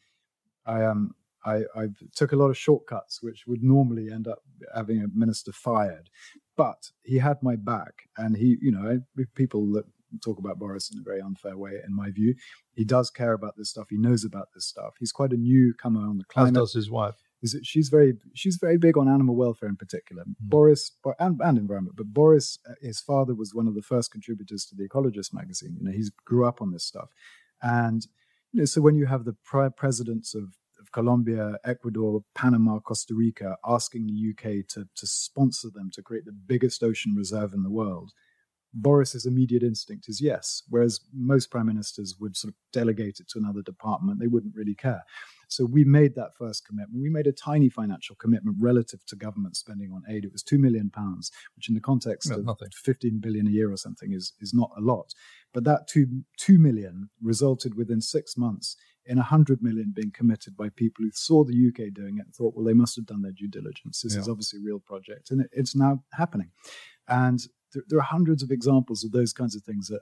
I 0.66 0.84
um 0.84 1.16
I, 1.46 1.62
I 1.76 1.88
took 2.14 2.34
a 2.34 2.36
lot 2.36 2.50
of 2.50 2.58
shortcuts, 2.58 3.24
which 3.24 3.46
would 3.48 3.64
normally 3.64 4.12
end 4.12 4.28
up 4.28 4.40
having 4.76 5.02
a 5.02 5.08
minister 5.14 5.54
fired, 5.54 6.10
but 6.58 6.92
he 7.04 7.20
had 7.20 7.42
my 7.42 7.56
back, 7.56 8.10
and 8.18 8.36
he 8.36 8.58
you 8.62 8.72
know 8.72 9.00
people 9.36 9.72
that 9.74 9.86
talk 10.22 10.40
about 10.40 10.60
Boris 10.60 10.92
in 10.92 11.00
a 11.00 11.04
very 11.04 11.22
unfair 11.22 11.58
way, 11.58 11.80
in 11.86 11.96
my 11.96 12.12
view. 12.12 12.36
He 12.74 12.84
does 12.84 13.10
care 13.10 13.34
about 13.34 13.56
this 13.58 13.70
stuff. 13.70 13.88
He 13.90 13.98
knows 13.98 14.26
about 14.26 14.50
this 14.54 14.66
stuff. 14.66 14.96
He's 15.00 15.12
quite 15.12 15.32
a 15.32 15.38
newcomer 15.38 16.02
on 16.02 16.18
the 16.18 16.26
climate. 16.26 16.58
As 16.58 16.72
does 16.72 16.74
his 16.74 16.90
wife 16.90 17.16
is 17.46 17.52
that 17.52 17.66
she's 17.66 17.90
very 17.90 18.14
she's 18.34 18.58
very 18.58 18.78
big 18.78 18.98
on 18.98 19.08
animal 19.08 19.36
welfare 19.36 19.70
in 19.70 19.76
particular. 19.76 20.24
Mm-hmm. 20.24 20.50
Boris 20.50 20.92
and, 21.20 21.40
and 21.42 21.58
environment, 21.58 21.96
but 21.96 22.08
Boris, 22.08 22.58
uh, 22.68 22.74
his 22.82 23.00
father 23.00 23.36
was 23.36 23.54
one 23.54 23.68
of 23.68 23.76
the 23.76 23.84
first 23.84 24.12
contributors 24.12 24.66
to 24.66 24.76
the 24.76 24.88
Ecologist 24.90 25.32
magazine. 25.34 25.76
You 25.78 25.86
know, 25.86 25.92
he 25.92 26.04
grew 26.26 26.46
up 26.46 26.62
on 26.62 26.72
this 26.72 26.84
stuff, 26.84 27.10
and 27.62 28.06
you 28.52 28.62
know, 28.62 28.66
so 28.66 28.82
when 28.82 28.96
you 28.96 29.06
have 29.06 29.26
the 29.26 29.36
prior 29.44 29.70
presidents 29.70 30.34
of 30.34 30.58
of 30.80 30.92
Colombia, 30.92 31.58
Ecuador, 31.64 32.22
Panama, 32.34 32.80
Costa 32.80 33.14
Rica 33.14 33.58
asking 33.66 34.08
the 34.08 34.32
UK 34.32 34.68
to 34.70 34.88
to 34.96 35.08
sponsor 35.08 35.70
them 35.74 35.92
to 35.94 36.02
create 36.02 36.26
the 36.26 36.40
biggest 36.54 36.84
ocean 36.84 37.14
reserve 37.16 37.54
in 37.54 37.64
the 37.64 37.70
world, 37.70 38.12
Boris's 38.76 39.26
immediate 39.26 39.64
instinct 39.64 40.10
is 40.10 40.20
yes, 40.22 40.62
whereas 40.70 41.00
most 41.14 41.50
prime 41.50 41.66
ministers 41.66 42.16
would 42.20 42.36
sort 42.36 42.54
of 42.54 42.56
delegate 42.74 43.20
it 43.20 43.30
to 43.30 43.40
another 43.40 43.62
department. 43.62 44.20
They 44.20 44.28
wouldn't 44.28 44.56
really 44.56 44.76
care. 44.76 45.04
So 45.48 45.64
we 45.64 45.86
made 45.86 46.16
that 46.16 46.36
first 46.38 46.66
commitment. 46.66 47.02
We 47.02 47.10
made 47.10 47.28
a 47.28 47.32
tiny 47.32 47.70
financial 47.70 48.16
commitment 48.16 48.58
relative 48.60 49.06
to 49.06 49.16
government 49.16 49.56
spending 49.56 49.92
on 49.92 50.04
aid. 50.10 50.26
It 50.26 50.32
was 50.32 50.44
two 50.44 50.58
million 50.58 50.90
pounds, 50.90 51.32
which 51.56 51.70
in 51.70 51.76
the 51.76 51.82
context 51.82 52.30
no, 52.30 52.38
of 52.38 52.46
nothing. 52.46 52.70
15 52.74 53.20
billion 53.20 53.48
a 53.48 53.52
year 53.52 53.72
or 53.72 53.78
something 53.78 54.12
is, 54.12 54.34
is 54.42 54.54
not 54.54 54.72
a 54.78 54.82
lot. 54.82 55.14
But 55.54 55.64
that 55.64 55.88
two, 55.88 56.24
two 56.38 56.58
million 56.58 57.10
resulted 57.22 57.76
within 57.76 58.02
six 58.02 58.36
months 58.36 58.76
in 59.06 59.18
100 59.18 59.62
million 59.62 59.94
being 59.96 60.12
committed 60.12 60.58
by 60.58 60.70
people 60.70 61.06
who 61.06 61.12
saw 61.14 61.44
the 61.44 61.68
UK 61.68 61.94
doing 61.94 62.18
it 62.18 62.26
and 62.26 62.34
thought, 62.34 62.56
well, 62.56 62.66
they 62.66 62.74
must 62.74 62.96
have 62.96 63.06
done 63.06 63.22
their 63.22 63.32
due 63.32 63.48
diligence. 63.48 64.02
This 64.02 64.16
yeah. 64.16 64.22
is 64.22 64.28
obviously 64.28 64.60
a 64.60 64.66
real 64.66 64.80
project. 64.80 65.32
And 65.32 65.42
it, 65.42 65.50
it's 65.54 65.76
now 65.76 66.04
happening. 66.14 66.50
And 67.08 67.46
there, 67.76 67.84
there, 67.88 68.00
are 68.00 68.04
hundreds 68.04 68.42
of 68.42 68.50
examples 68.50 69.04
of 69.04 69.12
those 69.12 69.34
kinds 69.34 69.56
of 69.56 69.62
things 69.62 69.88
that 69.90 70.02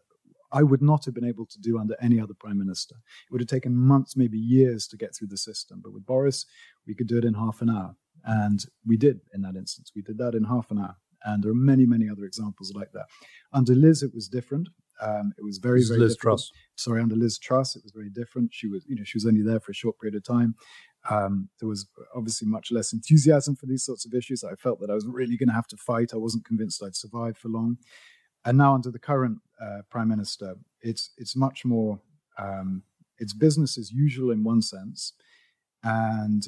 I 0.54 0.64
would 0.64 0.82
not 0.82 1.04
have 1.06 1.16
been 1.16 1.26
able 1.26 1.48
to 1.48 1.60
do 1.60 1.80
under 1.80 1.96
any 2.00 2.22
other 2.22 2.36
prime 2.40 2.60
minister. 2.60 2.96
It 2.96 3.32
would 3.32 3.42
have 3.42 3.48
taken 3.48 3.76
months, 3.76 4.16
maybe 4.16 4.38
years 4.38 4.88
to 4.88 4.98
get 4.98 5.16
through 5.16 5.30
the 5.30 5.38
system. 5.38 5.82
But 5.84 5.94
with 5.94 6.06
Boris, 6.06 6.46
we 6.88 6.94
could 6.94 7.08
do 7.08 7.18
it 7.18 7.26
in 7.26 7.34
half 7.34 7.62
an 7.62 7.70
hour. 7.70 7.96
And 8.24 8.64
we 8.86 8.96
did 8.96 9.22
in 9.34 9.42
that 9.42 9.56
instance. 9.56 9.92
We 9.96 10.04
did 10.04 10.18
that 10.20 10.36
in 10.36 10.46
half 10.46 10.70
an 10.72 10.80
hour. 10.80 10.96
And 11.26 11.44
there 11.44 11.52
are 11.52 11.56
many, 11.56 11.86
many 11.86 12.08
other 12.10 12.24
examples 12.24 12.72
like 12.76 12.92
that. 12.94 13.08
Under 13.52 13.74
Liz, 13.74 14.04
it 14.04 14.14
was 14.14 14.28
different. 14.28 14.70
Um, 15.02 15.34
it 15.38 15.44
was 15.44 15.58
very, 15.58 15.84
very 15.84 16.00
Liz 16.00 16.16
different. 16.16 16.40
Truss. 16.40 16.52
Sorry, 16.76 17.02
under 17.02 17.16
Liz 17.16 17.40
Truss, 17.40 17.76
it 17.76 17.84
was 17.84 17.92
very 17.92 18.10
different. 18.10 18.54
She 18.54 18.68
was, 18.68 18.86
you 18.88 18.96
know, 18.96 19.04
she 19.04 19.18
was 19.18 19.26
only 19.26 19.42
there 19.42 19.60
for 19.60 19.72
a 19.72 19.76
short 19.76 20.00
period 20.00 20.16
of 20.16 20.24
time. 20.24 20.56
Um, 21.10 21.50
there 21.60 21.68
was 21.68 21.88
obviously 22.16 22.48
much 22.48 22.72
less 22.72 22.94
enthusiasm 22.94 23.56
for 23.56 23.66
these 23.66 23.84
sorts 23.84 24.06
of 24.06 24.14
issues. 24.14 24.44
I 24.44 24.56
felt 24.56 24.80
that 24.80 24.90
I 24.90 24.94
was 24.94 25.06
really 25.06 25.38
going 25.38 25.50
to 25.50 25.56
have 25.56 25.68
to 25.68 25.78
fight. 25.78 26.12
I 26.14 26.18
wasn't 26.18 26.46
convinced 26.46 26.82
I'd 26.82 26.96
survive 26.96 27.38
for 27.38 27.50
long. 27.50 27.78
And 28.46 28.58
now 28.58 28.74
under 28.74 28.92
the 28.92 29.00
current 29.00 29.40
uh, 29.62 29.82
prime 29.90 30.10
minister, 30.10 30.56
it's 30.82 31.12
it's 31.18 31.36
much 31.36 31.66
more 31.66 32.00
um, 32.38 32.84
it's 33.20 33.34
business 33.34 33.78
as 33.78 33.92
usual 33.92 34.32
in 34.32 34.44
one 34.44 34.62
sense, 34.62 35.14
and 35.84 36.48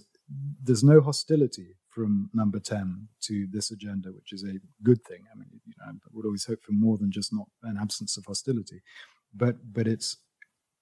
there's 0.64 0.84
no 0.84 1.00
hostility 1.00 1.76
from 1.90 2.30
number 2.34 2.60
10 2.60 3.08
to 3.22 3.48
this 3.52 3.72
agenda, 3.72 4.10
which 4.10 4.34
is 4.34 4.44
a 4.44 4.60
good 4.84 5.02
thing. 5.06 5.24
I 5.32 5.38
mean, 5.38 5.48
you 5.66 5.74
know, 5.80 5.94
I 5.94 5.94
would 6.12 6.26
always 6.26 6.46
hope 6.46 6.62
for 6.62 6.74
more 6.74 6.98
than 6.98 7.10
just 7.10 7.32
not 7.32 7.48
an 7.64 7.78
absence 7.80 8.18
of 8.18 8.26
hostility, 8.26 8.82
but 9.34 9.56
but 9.72 9.88
it's 9.88 10.18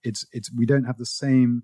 it's 0.03 0.25
it's 0.33 0.51
we 0.51 0.65
don't 0.65 0.85
have 0.85 0.97
the 0.97 1.05
same 1.05 1.63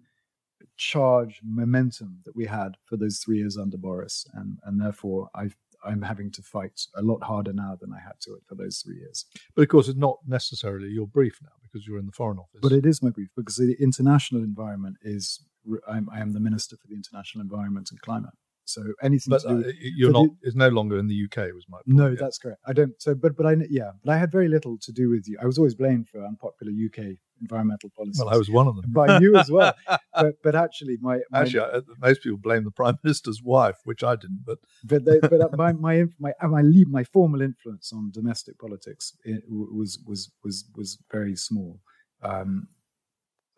charge 0.77 1.41
momentum 1.43 2.19
that 2.25 2.35
we 2.35 2.45
had 2.45 2.75
for 2.85 2.97
those 2.97 3.19
three 3.19 3.37
years 3.37 3.57
under 3.57 3.77
Boris, 3.77 4.25
and 4.33 4.57
and 4.63 4.79
therefore 4.79 5.29
I 5.35 5.49
I'm 5.85 6.01
having 6.01 6.31
to 6.31 6.41
fight 6.41 6.79
a 6.95 7.01
lot 7.01 7.23
harder 7.23 7.53
now 7.53 7.77
than 7.79 7.93
I 7.93 7.99
had 7.99 8.19
to 8.21 8.37
for 8.47 8.55
those 8.55 8.79
three 8.79 8.97
years. 8.97 9.25
But 9.55 9.63
of 9.63 9.69
course, 9.69 9.87
it's 9.87 9.97
not 9.97 10.17
necessarily 10.27 10.89
your 10.89 11.07
brief 11.07 11.39
now 11.41 11.51
because 11.61 11.87
you're 11.87 11.99
in 11.99 12.05
the 12.05 12.11
Foreign 12.11 12.37
Office. 12.37 12.59
But 12.61 12.71
it 12.71 12.85
is 12.85 13.01
my 13.01 13.11
brief 13.11 13.29
because 13.35 13.55
the 13.55 13.75
international 13.79 14.43
environment 14.43 14.97
is 15.01 15.41
I'm, 15.87 16.09
I 16.11 16.19
am 16.19 16.33
the 16.33 16.39
Minister 16.39 16.77
for 16.77 16.87
the 16.87 16.95
International 16.95 17.41
Environment 17.41 17.89
and 17.91 18.01
Climate. 18.01 18.33
So 18.69 18.83
anything 19.01 19.31
but, 19.31 19.41
to 19.41 19.47
do, 19.47 19.69
uh, 19.69 19.71
you're 19.81 20.11
not. 20.11 20.27
The, 20.41 20.47
it's 20.47 20.55
no 20.55 20.69
longer 20.69 20.97
in 20.97 21.07
the 21.07 21.25
UK. 21.25 21.53
Was 21.53 21.65
my 21.69 21.77
point, 21.77 21.87
no, 21.87 22.07
yeah. 22.09 22.15
that's 22.19 22.37
correct. 22.37 22.61
I 22.65 22.73
don't. 22.73 22.93
So, 23.01 23.15
but 23.15 23.35
but 23.35 23.45
I 23.45 23.55
yeah, 23.69 23.91
but 24.03 24.11
I 24.11 24.17
had 24.17 24.31
very 24.31 24.47
little 24.47 24.77
to 24.79 24.91
do 24.91 25.09
with 25.09 25.27
you. 25.27 25.37
I 25.41 25.45
was 25.45 25.57
always 25.57 25.75
blamed 25.75 26.07
for 26.09 26.23
unpopular 26.23 26.71
UK 26.71 27.17
environmental 27.41 27.89
policies. 27.95 28.21
Well, 28.23 28.33
I 28.33 28.37
was 28.37 28.49
one 28.49 28.67
of 28.67 28.75
them 28.75 28.91
by 28.91 29.19
you 29.19 29.35
as 29.37 29.49
well. 29.49 29.73
but 30.13 30.35
but 30.43 30.55
actually, 30.55 30.97
my, 31.01 31.19
my 31.31 31.41
actually 31.41 31.61
I, 31.61 31.81
most 31.99 32.23
people 32.23 32.37
blame 32.37 32.63
the 32.63 32.71
prime 32.71 32.97
minister's 33.03 33.41
wife, 33.41 33.77
which 33.83 34.03
I 34.03 34.15
didn't. 34.15 34.43
But 34.45 34.59
but 34.83 35.05
they, 35.05 35.19
but 35.19 35.41
uh, 35.41 35.49
my 35.55 35.71
my 35.73 36.05
my 36.19 36.33
my 36.47 36.61
lead, 36.61 36.89
my 36.89 37.03
formal 37.03 37.41
influence 37.41 37.91
on 37.93 38.11
domestic 38.11 38.59
politics 38.59 39.15
was 39.49 39.99
was 40.05 40.31
was 40.43 40.65
was 40.75 40.97
very 41.11 41.35
small. 41.35 41.79
Um, 42.21 42.67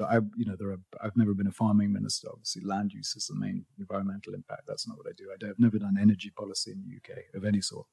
I, 0.05 0.15
you 0.35 0.45
know, 0.45 0.55
there 0.57 0.71
are. 0.71 0.79
I've 1.01 1.17
never 1.17 1.33
been 1.33 1.47
a 1.47 1.51
farming 1.51 1.91
minister. 1.93 2.27
Obviously, 2.31 2.63
land 2.63 2.93
use 2.93 3.15
is 3.15 3.27
the 3.27 3.35
main 3.35 3.65
environmental 3.79 4.33
impact. 4.33 4.63
That's 4.67 4.87
not 4.87 4.97
what 4.97 5.07
I 5.07 5.13
do. 5.15 5.29
I 5.29 5.45
have 5.47 5.59
never 5.59 5.79
done 5.79 5.97
energy 5.99 6.31
policy 6.37 6.71
in 6.71 6.83
the 6.83 6.95
UK 6.97 7.23
of 7.33 7.45
any 7.45 7.61
sort. 7.61 7.87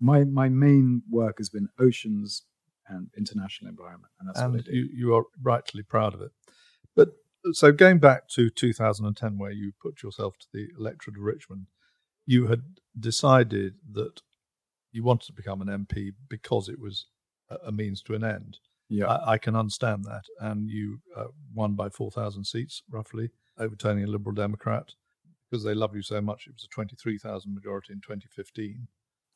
My 0.00 0.24
my 0.24 0.48
main 0.48 1.02
work 1.10 1.38
has 1.38 1.48
been 1.48 1.68
oceans 1.78 2.42
and 2.88 3.08
international 3.16 3.70
environment, 3.70 4.12
and 4.20 4.28
that's 4.28 4.40
and 4.40 4.52
what 4.52 4.60
I 4.60 4.64
do. 4.64 4.76
You, 4.76 4.88
you 4.94 5.14
are 5.14 5.24
rightly 5.42 5.82
proud 5.82 6.14
of 6.14 6.20
it. 6.20 6.32
But 6.94 7.10
so 7.52 7.72
going 7.72 7.98
back 7.98 8.28
to 8.28 8.50
2010, 8.50 9.38
where 9.38 9.50
you 9.50 9.72
put 9.80 10.02
yourself 10.02 10.36
to 10.38 10.46
the 10.52 10.68
electorate 10.78 11.16
of 11.16 11.22
Richmond, 11.22 11.66
you 12.26 12.46
had 12.46 12.62
decided 12.98 13.74
that 13.92 14.22
you 14.92 15.02
wanted 15.02 15.26
to 15.26 15.32
become 15.32 15.60
an 15.60 15.68
MP 15.68 16.12
because 16.28 16.68
it 16.68 16.80
was 16.80 17.06
a 17.64 17.72
means 17.72 18.02
to 18.02 18.14
an 18.14 18.24
end. 18.24 18.58
Yeah, 18.88 19.06
I, 19.06 19.32
I 19.32 19.38
can 19.38 19.56
understand 19.56 20.04
that. 20.04 20.24
And 20.40 20.68
you 20.68 20.98
uh, 21.16 21.24
won 21.54 21.74
by 21.74 21.88
4,000 21.88 22.44
seats, 22.44 22.82
roughly, 22.90 23.30
overturning 23.58 24.04
a 24.04 24.06
Liberal 24.08 24.34
Democrat 24.34 24.90
because 25.50 25.64
they 25.64 25.74
love 25.74 25.94
you 25.94 26.02
so 26.02 26.20
much, 26.20 26.46
it 26.48 26.54
was 26.54 26.64
a 26.64 26.74
23,000 26.74 27.54
majority 27.54 27.92
in 27.92 28.00
2015. 28.00 28.88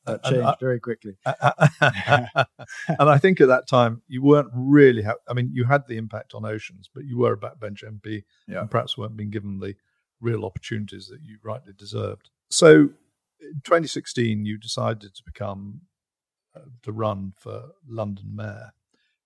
That 0.07 0.21
And 0.25 0.35
changed 0.35 0.47
I- 0.49 0.57
very 0.61 0.81
quickly. 0.81 1.17
and 1.27 3.09
I 3.11 3.19
think 3.19 3.41
at 3.41 3.49
that 3.49 3.67
time 3.69 4.03
you 4.09 4.23
weren't 4.23 4.51
really. 4.55 5.03
Ha- 5.03 5.15
I 5.29 5.35
mean, 5.35 5.51
you 5.53 5.65
had 5.65 5.87
the 5.87 5.97
impact 5.97 6.35
on 6.35 6.45
oceans, 6.45 6.89
but 6.93 7.05
you 7.05 7.19
were 7.19 7.33
a 7.35 7.37
backbench 7.39 7.85
MP, 7.85 8.25
Yeah. 8.47 8.61
and 8.61 8.71
perhaps 8.71 8.97
weren't 8.97 9.17
being 9.17 9.31
given 9.31 9.59
the 9.61 9.75
real 10.21 10.45
opportunities 10.45 11.09
that 11.09 11.21
you 11.23 11.39
rightly 11.43 11.73
deserved. 11.77 12.31
So, 12.51 12.91
in 13.41 13.61
2016, 13.65 14.45
you 14.45 14.59
decided 14.59 15.15
to 15.15 15.23
become 15.25 15.83
uh, 16.57 16.61
to 16.83 16.93
run 16.93 17.35
for 17.39 17.71
London 17.87 18.35
Mayor, 18.35 18.71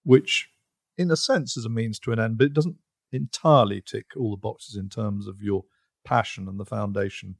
which, 0.04 0.48
in 0.96 1.10
a 1.10 1.16
sense, 1.16 1.56
is 1.56 1.64
a 1.64 1.70
means 1.70 1.98
to 2.00 2.12
an 2.12 2.18
end, 2.18 2.38
but 2.38 2.46
it 2.46 2.54
doesn't 2.54 2.76
entirely 3.12 3.80
tick 3.80 4.06
all 4.16 4.30
the 4.30 4.36
boxes 4.36 4.76
in 4.76 4.88
terms 4.88 5.26
of 5.26 5.42
your 5.42 5.64
passion 6.04 6.48
and 6.48 6.58
the 6.58 6.64
foundation 6.64 7.36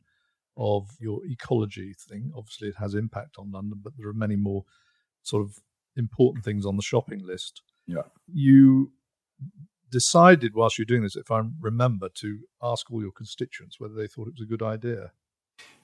of 0.57 0.90
your 1.01 1.20
ecology 1.25 1.94
thing. 1.98 2.33
Obviously, 2.37 2.68
it 2.68 2.77
has 2.77 2.94
impact 2.94 3.37
on 3.38 3.51
London, 3.51 3.81
but 3.83 3.94
there 3.96 4.09
are 4.09 4.14
many 4.14 4.37
more 4.37 4.64
sort 5.22 5.42
of 5.42 5.59
important 5.96 6.44
things 6.44 6.66
on 6.66 6.77
the 6.77 6.83
shopping 6.83 7.25
list. 7.25 7.62
Yeah. 7.87 8.03
You 8.33 8.92
decided 9.90 10.55
whilst 10.55 10.79
you're 10.79 10.85
doing 10.85 11.03
this, 11.03 11.16
if 11.16 11.31
I 11.31 11.42
remember, 11.61 12.09
to 12.16 12.40
ask 12.62 12.90
all 12.90 13.03
your 13.03 13.12
constituents 13.12 13.81
whether 13.81 13.94
they 13.94 14.07
thought 14.07 14.29
it 14.29 14.35
was 14.35 14.42
a 14.42 14.51
good 14.51 14.62
idea, 14.62 15.12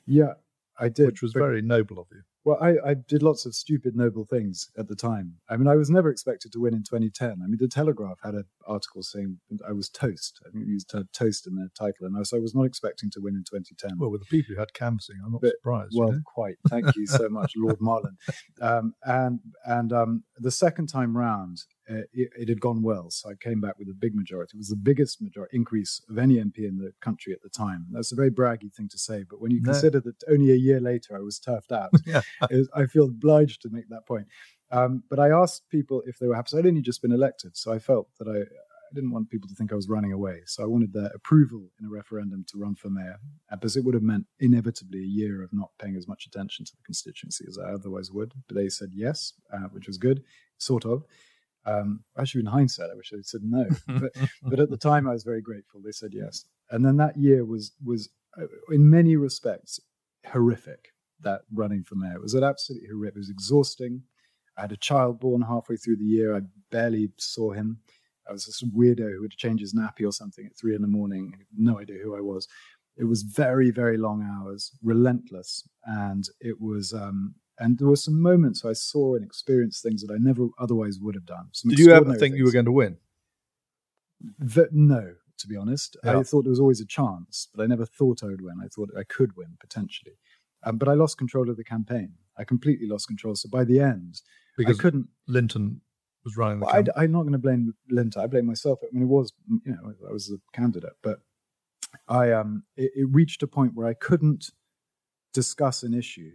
Yeah, 0.07 0.35
I 0.81 0.89
did. 0.89 1.07
which 1.07 1.23
was 1.23 1.33
but- 1.33 1.41
very 1.41 1.63
noble 1.63 1.99
of 1.99 2.07
you. 2.13 2.23
Well, 2.45 2.57
I, 2.63 2.77
I 2.93 2.95
did 2.95 3.23
lots 3.23 3.45
of 3.45 3.55
stupid, 3.55 3.95
noble 3.95 4.25
things 4.25 4.71
at 4.79 4.89
the 4.89 4.95
time. 4.97 5.35
I 5.51 5.59
mean, 5.59 5.67
I 5.69 5.75
was 5.75 5.91
never 5.91 6.09
expected 6.09 6.51
to 6.53 6.61
win 6.61 6.73
in 6.73 6.81
2010. 6.83 7.31
I 7.31 7.47
mean, 7.47 7.59
the 7.61 7.69
Telegraph 7.69 8.17
had 8.23 8.33
an 8.35 8.45
article 8.67 9.03
saying 9.03 9.39
I 9.69 9.73
was 9.73 9.91
toast. 9.91 10.41
I 10.47 10.51
think 10.51 10.65
it 10.65 10.69
used 10.69 10.89
to- 10.91 11.07
toast 11.13 11.47
in 11.47 11.57
their 11.57 11.69
title, 11.79 12.07
and 12.07 12.17
I, 12.17 12.23
so 12.23 12.39
I 12.39 12.41
was 12.41 12.55
not 12.55 12.63
expecting 12.63 13.11
to 13.11 13.21
win 13.21 13.35
in 13.35 13.45
2010. 13.45 13.99
Well, 13.99 14.11
with 14.11 14.23
the 14.23 14.27
people 14.31 14.55
who 14.55 14.61
had 14.61 14.73
canvassing, 14.73 15.17
I'm 15.23 15.33
not 15.33 15.43
But- 15.43 15.57
surprised. 15.61 15.93
you 15.93 16.01
Well, 16.01 16.13
know? 16.13 16.21
quite. 16.25 16.57
Thank 16.71 16.97
you 16.97 17.07
so 17.07 17.29
much, 17.29 17.53
Lord 17.55 17.79
Marland. 17.83 18.17
Um, 18.63 18.95
and 19.05 19.41
and 19.67 19.93
um, 19.93 20.25
the 20.39 20.53
second 20.53 20.87
time 20.87 21.19
round, 21.19 21.59
uh, 21.91 22.03
it, 22.13 22.31
it 22.39 22.49
had 22.49 22.61
gone 22.61 22.83
well, 22.83 23.11
so 23.11 23.31
I 23.31 23.35
came 23.35 23.61
back 23.61 23.79
with 23.79 23.89
a 23.89 23.95
big 23.95 24.15
majority. 24.15 24.57
It 24.57 24.59
was 24.59 24.69
the 24.69 24.77
biggest 24.77 25.21
majority 25.23 25.57
increase 25.57 26.01
of 26.11 26.19
any 26.19 26.37
MP 26.37 26.59
in 26.69 26.77
the 26.79 26.93
country 27.01 27.33
at 27.33 27.43
the 27.43 27.49
time. 27.49 27.87
That's 27.91 28.13
a 28.13 28.17
very 28.17 28.31
braggy 28.31 28.73
thing 28.73 28.89
to 28.91 28.99
say, 28.99 29.25
but 29.29 29.41
when 29.41 29.51
you 29.51 29.61
No. 29.63 29.73
consider 29.73 30.01
that 30.01 30.23
only 30.29 30.51
a 30.53 30.57
year 30.57 30.81
later 30.81 31.17
I 31.17 31.21
was 31.21 31.39
turfed 31.39 31.73
out, 31.73 31.91
Yeah. 32.07 32.23
was- 32.51 32.69
I 32.75 32.87
feel 32.87 33.05
obliged 33.07 33.63
to 33.63 33.71
make 33.71 33.89
that 33.89 34.07
point. 34.07 34.27
Um, 34.71 35.03
but 35.09 35.19
I 35.19 35.31
asked 35.31 35.69
people 35.71 36.03
if 36.07 36.19
they 36.19 36.27
were 36.29 36.35
happy. 36.37 36.49
So 36.51 36.59
I'd 36.59 36.67
only 36.67 36.83
just 36.83 37.01
been 37.01 37.13
elected, 37.13 37.57
so 37.57 37.73
I 37.73 37.79
felt 37.79 38.09
that 38.19 38.29
I. 38.29 38.43
I 38.91 38.95
didn't 38.95 39.11
want 39.11 39.29
people 39.29 39.47
to 39.51 39.55
think 39.55 39.71
I 39.71 39.75
was 39.75 39.87
running 39.87 40.13
away. 40.15 40.41
So 40.47 40.63
I 40.63 40.67
wanted 40.67 40.95
their 40.95 41.11
approval 41.15 41.71
in 41.79 41.85
a 41.85 41.91
referendum 41.91 42.43
to 42.49 42.57
run 42.59 42.75
for 42.75 42.89
mayor, 42.89 43.19
because 43.51 43.77
it 43.77 43.85
would 43.85 43.93
have 43.93 44.03
meant 44.03 44.25
inevitably 44.41 45.01
a 45.01 45.13
year 45.21 45.43
of 45.43 45.53
not 45.53 45.73
paying 45.79 45.95
as 45.95 46.09
much 46.09 46.25
attention 46.25 46.65
to 46.65 46.73
the 46.75 46.81
constituency 46.87 47.45
as 47.47 47.59
I 47.59 47.71
otherwise 47.75 48.11
would. 48.11 48.33
But 48.47 48.57
they 48.57 48.71
said 48.71 48.93
yes, 48.95 49.35
uh, 49.53 49.69
which 49.73 49.89
was 49.89 49.99
good, 49.99 50.25
sort 50.57 50.87
of. 50.87 51.05
Um, 51.69 52.01
actually, 52.19 52.41
in 52.41 52.47
hindsight, 52.47 52.91
I 52.91 52.95
wish 52.95 53.11
they'd 53.11 53.27
said 53.27 53.43
no. 53.45 53.67
but, 53.87 54.13
but 54.43 54.61
at 54.61 54.71
the 54.71 54.77
time, 54.77 55.07
I 55.07 55.13
was 55.13 55.25
very 55.25 55.43
grateful. 55.43 55.81
They 55.85 55.93
said 55.93 56.13
yes, 56.15 56.45
and 56.71 56.85
then 56.85 56.97
that 56.97 57.17
year 57.17 57.45
was 57.45 57.73
was 57.85 58.09
uh, 58.41 58.47
in 58.71 58.89
many 58.89 59.17
respects 59.17 59.81
horrific. 60.27 60.93
That 61.21 61.41
running 61.53 61.83
for 61.83 61.97
mayor 61.97 62.15
it 62.15 62.23
was 62.23 62.37
absolutely 62.37 62.89
horrific. 62.89 63.17
It 63.17 63.19
was 63.19 63.31
exhausting. 63.31 64.03
I 64.57 64.63
had 64.63 64.73
a 64.73 64.77
child 64.77 65.21
born 65.21 65.43
halfway 65.43 65.77
through 65.77 65.97
the 65.97 66.05
year. 66.05 66.37
I 66.37 66.41
barely 66.71 67.11
saw 67.19 67.53
him. 67.53 67.79
I 68.29 68.33
was 68.33 68.47
this 68.47 68.63
weirdo 68.63 69.13
who 69.13 69.21
would 69.23 69.33
change 69.33 69.61
his 69.61 69.75
nappy 69.75 70.07
or 70.07 70.13
something 70.13 70.47
at 70.47 70.57
three 70.57 70.75
in 70.75 70.83
the 70.83 70.89
morning. 70.89 71.35
No 71.57 71.81
idea 71.81 71.99
who 72.03 72.17
I 72.17 72.21
was. 72.21 72.47
It 72.97 73.05
was 73.05 73.23
very, 73.23 73.71
very 73.71 73.97
long 73.97 74.23
hours, 74.23 74.73
relentless, 74.83 75.69
and 75.85 76.29
it 76.41 76.61
was. 76.61 76.93
Um, 76.93 77.35
and 77.59 77.79
there 77.79 77.89
were 77.89 77.97
some 77.97 78.21
moments 78.21 78.65
I 78.65 78.73
saw 78.73 79.15
and 79.15 79.25
experienced 79.25 79.83
things 79.83 80.03
that 80.03 80.13
I 80.13 80.19
never 80.19 80.49
otherwise 80.59 80.99
would 81.01 81.15
have 81.15 81.27
done. 81.27 81.49
Some 81.53 81.71
Did 81.71 81.79
you 81.79 81.93
ever 81.93 82.15
think 82.15 82.37
you 82.37 82.45
were 82.45 82.53
going 82.53 82.65
to 82.65 82.73
win? 82.73 82.99
That- 84.39 84.73
no, 84.73 85.15
to 85.39 85.47
be 85.47 85.57
honest. 85.57 85.97
Yeah. 86.05 86.19
I 86.19 86.23
thought 86.23 86.43
there 86.43 86.51
was 86.51 86.61
always 86.61 86.81
a 86.81 86.87
chance, 86.87 87.49
but 87.55 87.63
I 87.63 87.67
never 87.67 87.87
thought 87.87 88.23
I 88.23 88.27
would 88.27 88.41
win. 88.41 88.57
I 88.63 88.69
thought 88.69 88.91
I 88.97 89.05
could 89.05 89.37
win 89.37 89.57
potentially, 89.61 90.19
um, 90.65 90.79
but 90.79 90.89
I 90.89 90.95
lost 90.95 91.19
control 91.19 91.49
of 91.51 91.57
the 91.57 91.65
campaign. 91.65 92.13
I 92.37 92.45
completely 92.45 92.87
lost 92.87 93.09
control. 93.09 93.35
So 93.35 93.49
by 93.49 93.65
the 93.65 93.81
end, 93.81 94.23
Because 94.57 94.79
I 94.79 94.83
couldn't. 94.83 95.09
Lynton 95.27 95.81
was 96.25 96.37
running 96.37 96.61
the 96.61 96.67
Well, 96.67 96.85
I, 96.97 97.05
am 97.05 97.13
not 97.13 97.23
going 97.23 97.33
to 97.33 97.39
blame 97.39 97.75
Lynton. 97.91 98.23
I 98.23 98.27
blame 98.27 98.47
myself. 98.47 98.81
I 98.83 98.87
mean, 98.93 99.05
it 99.05 99.07
was 99.07 99.33
you 99.65 99.73
know 99.73 99.95
I 100.09 100.13
was 100.13 100.29
the 100.29 100.41
candidate, 100.53 100.95
but 101.03 101.21
I 102.09 102.33
um 102.33 102.65
it, 102.77 102.93
it 102.95 103.09
reached 103.11 103.43
a 103.43 103.47
point 103.47 103.75
where 103.75 103.87
I 103.87 103.95
couldn't 103.95 104.51
discuss 105.33 105.83
an 105.83 105.95
issue 105.95 106.33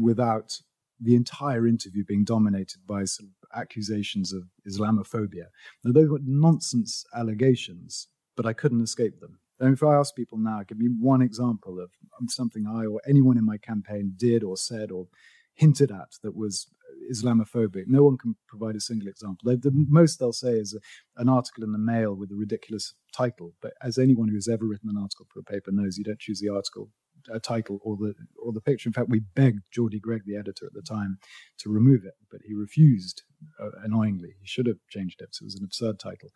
without 0.00 0.60
the 1.00 1.14
entire 1.14 1.66
interview 1.66 2.04
being 2.04 2.24
dominated 2.24 2.86
by 2.86 3.04
sort 3.04 3.28
of 3.28 3.58
accusations 3.58 4.32
of 4.32 4.44
Islamophobia. 4.68 5.46
Now, 5.84 5.92
those 5.92 6.08
were 6.08 6.20
nonsense 6.24 7.04
allegations, 7.14 8.08
but 8.36 8.46
I 8.46 8.52
couldn't 8.52 8.82
escape 8.82 9.20
them. 9.20 9.38
And 9.60 9.74
if 9.74 9.82
I 9.82 9.96
ask 9.96 10.14
people 10.14 10.38
now, 10.38 10.62
give 10.66 10.78
me 10.78 10.88
one 11.00 11.22
example 11.22 11.80
of 11.80 11.90
something 12.28 12.66
I 12.66 12.86
or 12.86 13.00
anyone 13.08 13.36
in 13.36 13.44
my 13.44 13.58
campaign 13.58 14.14
did 14.16 14.44
or 14.44 14.56
said 14.56 14.90
or 14.90 15.08
hinted 15.54 15.90
at 15.90 16.12
that 16.22 16.36
was 16.36 16.68
Islamophobic. 17.10 17.84
No 17.86 18.04
one 18.04 18.18
can 18.18 18.36
provide 18.46 18.76
a 18.76 18.80
single 18.80 19.08
example. 19.08 19.56
The 19.56 19.72
most 19.88 20.18
they'll 20.18 20.32
say 20.32 20.52
is 20.52 20.74
a, 20.74 21.20
an 21.20 21.28
article 21.28 21.64
in 21.64 21.72
the 21.72 21.78
Mail 21.78 22.14
with 22.14 22.30
a 22.30 22.36
ridiculous 22.36 22.94
title. 23.12 23.54
But 23.60 23.72
as 23.82 23.98
anyone 23.98 24.28
who's 24.28 24.48
ever 24.48 24.64
written 24.64 24.90
an 24.90 25.00
article 25.00 25.26
for 25.32 25.40
a 25.40 25.42
paper 25.44 25.72
knows, 25.72 25.98
you 25.98 26.04
don't 26.04 26.20
choose 26.20 26.40
the 26.40 26.50
article 26.50 26.90
uh, 27.32 27.38
title 27.40 27.78
or 27.82 27.96
the 27.96 28.14
or 28.42 28.52
the 28.52 28.60
picture. 28.60 28.88
In 28.88 28.92
fact, 28.92 29.08
we 29.08 29.20
begged 29.20 29.60
Geordie 29.70 30.00
Greig, 30.00 30.22
the 30.26 30.36
editor 30.36 30.66
at 30.66 30.72
the 30.74 30.82
time, 30.82 31.18
to 31.58 31.70
remove 31.70 32.04
it, 32.04 32.14
but 32.30 32.40
he 32.46 32.54
refused. 32.54 33.22
Uh, 33.60 33.70
annoyingly, 33.84 34.34
he 34.40 34.46
should 34.46 34.66
have 34.66 34.78
changed 34.90 35.20
it. 35.20 35.28
So 35.34 35.44
it 35.44 35.46
was 35.46 35.54
an 35.56 35.64
absurd 35.64 35.98
title. 35.98 36.30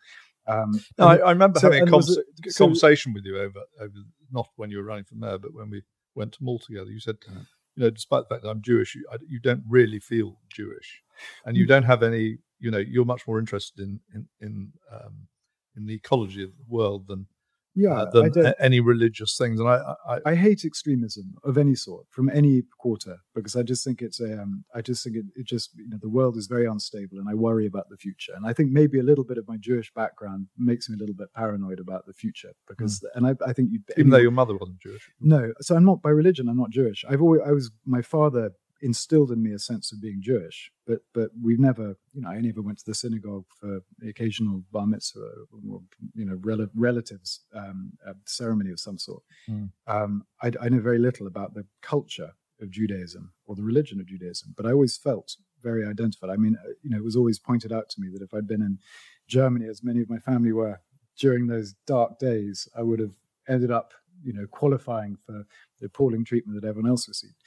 Um, 0.47 0.71
No, 0.97 1.07
I, 1.07 1.17
I 1.17 1.31
remember 1.31 1.59
so- 1.59 1.67
having 1.67 1.81
a 1.81 1.83
and 1.83 1.91
was 1.91 2.05
convers- 2.07 2.25
it- 2.45 2.51
so- 2.53 2.65
conversation 2.65 3.13
with 3.13 3.25
you 3.25 3.37
over, 3.37 3.61
over 3.79 3.93
not 4.31 4.47
when 4.55 4.69
you 4.71 4.77
were 4.77 4.83
running 4.83 5.05
for 5.05 5.15
mayor, 5.15 5.37
but 5.37 5.53
when 5.53 5.69
we 5.69 5.83
went 6.15 6.33
to 6.33 6.43
mall 6.43 6.59
together. 6.59 6.89
You 6.91 6.99
said, 6.99 7.17
Yeah. 7.27 7.39
you 7.75 7.83
know, 7.83 7.89
despite 7.89 8.23
the 8.23 8.29
fact 8.35 8.43
that 8.43 8.49
I'm 8.49 8.61
Jewish, 8.61 8.95
you, 8.95 9.05
I, 9.11 9.17
you 9.27 9.39
don't 9.39 9.63
really 9.67 9.99
feel 9.99 10.39
Jewish, 10.49 11.01
and 11.45 11.55
Mm. 11.55 11.59
you 11.59 11.65
don't 11.65 11.83
have 11.83 12.03
any. 12.03 12.37
You 12.59 12.71
know, 12.71 12.77
you're 12.77 13.03
much 13.03 13.27
more 13.27 13.39
interested 13.39 13.81
in 13.81 13.99
in 14.13 14.27
in, 14.39 14.71
um, 14.91 15.27
in 15.75 15.85
the 15.87 15.95
ecology 15.95 16.43
of 16.43 16.51
the 16.57 16.63
world 16.67 17.07
than 17.07 17.27
yeah, 17.75 18.03
uh, 18.03 18.29
than 18.29 18.53
any 18.59 18.79
religious 18.79 19.37
things. 19.37 19.59
And 19.59 19.67
I, 19.67 19.95
I, 20.07 20.19
I 20.25 20.35
hate 20.35 20.63
extremism 20.63 21.35
of 21.43 21.57
any 21.57 21.75
sort 21.75 22.05
from 22.09 22.29
any 22.29 22.63
quarter 22.77 23.17
because 23.33 23.55
I 23.55 23.63
just 23.63 23.83
think 23.83 24.01
it's 24.01 24.19
a. 24.19 24.41
Um, 24.41 24.63
I 24.75 24.81
just 24.81 25.03
think 25.03 25.15
it, 25.15 25.25
it 25.35 25.47
just 25.47 25.71
you 25.75 25.89
know 25.89 25.97
the 26.01 26.09
world 26.09 26.37
is 26.37 26.47
very 26.47 26.65
unstable 26.65 27.17
and 27.19 27.29
I 27.29 27.33
worry 27.33 27.65
about 27.65 27.89
the 27.89 27.97
future 27.97 28.33
and 28.35 28.45
I 28.45 28.53
think 28.53 28.71
maybe 28.71 28.99
a 28.99 29.03
little 29.03 29.23
bit 29.23 29.37
of 29.37 29.47
my 29.47 29.57
Jewish 29.57 29.91
background 29.93 30.47
makes 30.57 30.89
me 30.89 30.95
a 30.95 30.99
little 30.99 31.15
bit 31.15 31.33
paranoid 31.33 31.79
about 31.79 32.05
the 32.05 32.13
future 32.13 32.53
because 32.67 33.03
and 33.15 33.25
I, 33.27 33.35
I 33.45 33.53
think 33.53 33.69
you 33.71 33.79
even 33.97 34.11
though 34.11 34.17
your 34.17 34.31
mother 34.31 34.55
wasn't 34.55 34.79
Jewish. 34.79 35.09
no 35.19 35.53
so 35.61 35.75
I'm 35.75 35.85
not 35.85 36.01
by 36.01 36.09
religion 36.09 36.49
I'm 36.49 36.57
not 36.57 36.69
Jewish 36.69 37.03
I've 37.07 37.21
always 37.21 37.41
I 37.45 37.51
was 37.51 37.71
my 37.85 38.01
father 38.01 38.51
instilled 38.89 39.31
in 39.31 39.41
me 39.41 39.51
a 39.53 39.59
sense 39.59 39.91
of 39.91 40.01
being 40.01 40.21
Jewish 40.21 40.71
but 40.85 40.99
but 41.17 41.29
we've 41.45 41.59
never 41.69 41.87
you 42.13 42.21
know 42.21 42.29
I 42.29 42.39
never 42.41 42.61
went 42.61 42.77
to 42.79 42.85
the 42.85 42.93
synagogue 43.03 43.45
for 43.59 43.71
occasional 44.07 44.63
bar 44.73 44.87
mitzvah 44.93 45.31
or 45.71 45.81
you 46.13 46.25
know 46.27 46.37
rel- 46.41 46.73
relatives 46.75 47.29
um, 47.61 47.93
uh, 48.07 48.13
ceremony 48.25 48.71
of 48.71 48.79
some 48.79 48.97
sort 48.97 49.23
Mm. 49.49 49.69
um, 49.87 50.25
I, 50.45 50.51
I 50.61 50.69
know 50.69 50.79
very 50.91 50.99
little 51.07 51.27
about 51.27 51.53
the 51.53 51.65
culture 51.81 52.31
of 52.61 52.69
Judaism 52.69 53.33
or 53.45 53.55
the 53.55 53.63
religion 53.71 53.99
of 53.99 54.05
Judaism, 54.05 54.53
but 54.57 54.65
I 54.65 54.71
always 54.71 54.95
felt 54.97 55.35
very 55.61 55.85
identified. 55.85 56.29
I 56.29 56.37
mean, 56.37 56.55
uh, 56.63 56.69
you 56.81 56.89
know, 56.89 56.97
it 56.97 57.03
was 57.03 57.15
always 57.15 57.39
pointed 57.39 57.71
out 57.71 57.89
to 57.91 58.01
me 58.01 58.07
that 58.09 58.21
if 58.21 58.33
I'd 58.33 58.47
been 58.47 58.61
in 58.61 58.79
Germany, 59.27 59.67
as 59.67 59.83
many 59.83 60.01
of 60.01 60.09
my 60.09 60.19
family 60.19 60.51
were 60.51 60.79
during 61.17 61.47
those 61.47 61.73
dark 61.85 62.19
days, 62.19 62.67
I 62.77 62.81
would 62.83 62.99
have 62.99 63.15
ended 63.47 63.71
up, 63.71 63.93
you 64.23 64.33
know, 64.33 64.47
qualifying 64.47 65.17
for 65.25 65.45
the 65.79 65.85
appalling 65.87 66.23
treatment 66.25 66.61
that 66.61 66.67
everyone 66.67 66.89
else 66.89 67.07
received. 67.07 67.39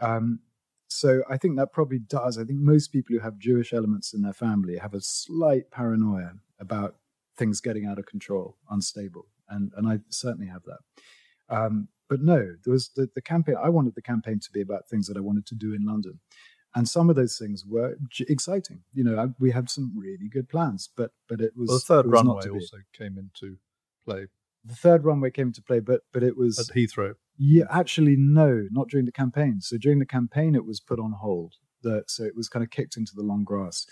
Um, 0.00 0.40
so 0.94 1.22
I 1.28 1.36
think 1.36 1.56
that 1.56 1.72
probably 1.72 1.98
does. 1.98 2.38
I 2.38 2.44
think 2.44 2.60
most 2.60 2.92
people 2.92 3.14
who 3.14 3.20
have 3.20 3.38
Jewish 3.38 3.72
elements 3.72 4.14
in 4.14 4.22
their 4.22 4.32
family 4.32 4.78
have 4.78 4.94
a 4.94 5.00
slight 5.00 5.70
paranoia 5.70 6.34
about 6.60 6.96
things 7.36 7.60
getting 7.60 7.84
out 7.84 7.98
of 7.98 8.06
control, 8.06 8.56
unstable, 8.70 9.26
and 9.48 9.72
and 9.76 9.88
I 9.88 9.98
certainly 10.08 10.46
have 10.46 10.62
that. 10.64 10.78
Um, 11.48 11.88
but 12.08 12.20
no, 12.20 12.54
there 12.64 12.72
was 12.72 12.90
the, 12.94 13.08
the 13.12 13.22
campaign. 13.22 13.56
I 13.60 13.70
wanted 13.70 13.96
the 13.96 14.02
campaign 14.02 14.38
to 14.38 14.52
be 14.52 14.60
about 14.60 14.88
things 14.88 15.08
that 15.08 15.16
I 15.16 15.20
wanted 15.20 15.46
to 15.46 15.56
do 15.56 15.74
in 15.74 15.84
London, 15.84 16.20
and 16.76 16.88
some 16.88 17.10
of 17.10 17.16
those 17.16 17.38
things 17.38 17.64
were 17.66 17.96
j- 18.08 18.26
exciting. 18.28 18.84
You 18.92 19.02
know, 19.02 19.18
I, 19.18 19.26
we 19.40 19.50
had 19.50 19.68
some 19.68 19.92
really 19.96 20.28
good 20.28 20.48
plans, 20.48 20.88
but 20.96 21.10
but 21.28 21.40
it 21.40 21.56
was 21.56 21.68
Well, 21.70 21.78
the 21.78 21.84
third 21.84 22.06
was 22.06 22.12
runway 22.12 22.48
also 22.48 22.76
came 22.96 23.18
into 23.18 23.56
play 24.04 24.28
The 24.64 24.76
third 24.76 25.04
runway 25.04 25.32
came 25.32 25.48
into 25.48 25.62
play, 25.62 25.80
but 25.80 26.02
but 26.12 26.22
it 26.22 26.36
was 26.36 26.58
at 26.58 26.76
Heathrow. 26.76 27.14
Yeah, 27.36 27.64
actually, 27.70 28.16
no, 28.16 28.66
not 28.70 28.88
during 28.88 29.06
the 29.06 29.12
campaign. 29.12 29.60
So 29.60 29.76
during 29.76 29.98
the 29.98 30.06
campaign, 30.06 30.54
it 30.54 30.64
was 30.64 30.80
put 30.80 30.98
on 30.98 31.12
hold. 31.12 31.54
The, 31.82 32.04
so 32.06 32.24
it 32.24 32.36
was 32.36 32.48
kind 32.48 32.64
of 32.64 32.70
kicked 32.70 32.96
into 32.96 33.12
the 33.14 33.22
long 33.22 33.44
grass 33.44 33.86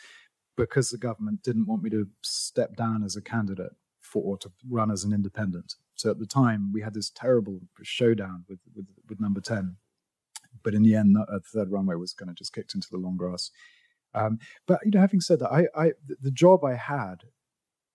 because 0.57 0.90
the 0.90 0.98
government 0.98 1.42
didn't 1.42 1.66
want 1.66 1.83
me 1.83 1.90
to 1.90 2.09
step 2.22 2.76
down 2.76 3.02
as 3.02 3.16
a 3.16 3.22
candidate 3.22 3.72
for 4.00 4.22
or 4.22 4.38
to 4.38 4.50
run 4.68 4.90
as 4.90 5.05
an 5.05 5.12
independent. 5.12 5.74
So 5.94 6.11
at 6.11 6.18
the 6.18 6.26
time, 6.26 6.72
we 6.72 6.83
had 6.83 6.94
this 6.94 7.11
terrible 7.11 7.61
showdown 7.83 8.44
with 8.48 8.61
with, 8.74 8.87
with 9.09 9.20
number 9.20 9.40
ten, 9.40 9.76
but 10.62 10.74
in 10.74 10.83
the 10.83 10.94
end, 10.94 11.16
the 11.16 11.40
third 11.40 11.70
runway 11.70 11.96
was 11.96 12.12
kind 12.12 12.31
of 12.31 12.37
just 12.37 12.52
kicked 12.55 12.74
into 12.74 12.88
the 12.90 12.98
long 12.98 13.16
grass. 13.16 13.50
Um, 14.14 14.38
but 14.66 14.81
you 14.85 14.90
know, 14.90 15.00
having 15.00 15.20
said 15.20 15.38
that, 15.40 15.52
I, 15.52 15.66
I 15.74 15.92
the 16.20 16.31
job 16.31 16.64
I 16.64 16.74
had 16.74 17.24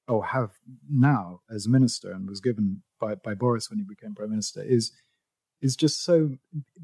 or 0.07 0.25
have 0.27 0.51
now 0.89 1.41
as 1.53 1.67
minister 1.67 2.11
and 2.11 2.29
was 2.29 2.39
given 2.39 2.81
by, 2.99 3.15
by 3.15 3.33
Boris 3.33 3.69
when 3.69 3.79
he 3.79 3.85
became 3.85 4.15
prime 4.15 4.29
minister 4.29 4.63
is 4.63 4.91
is 5.61 5.75
just 5.75 6.03
so 6.03 6.31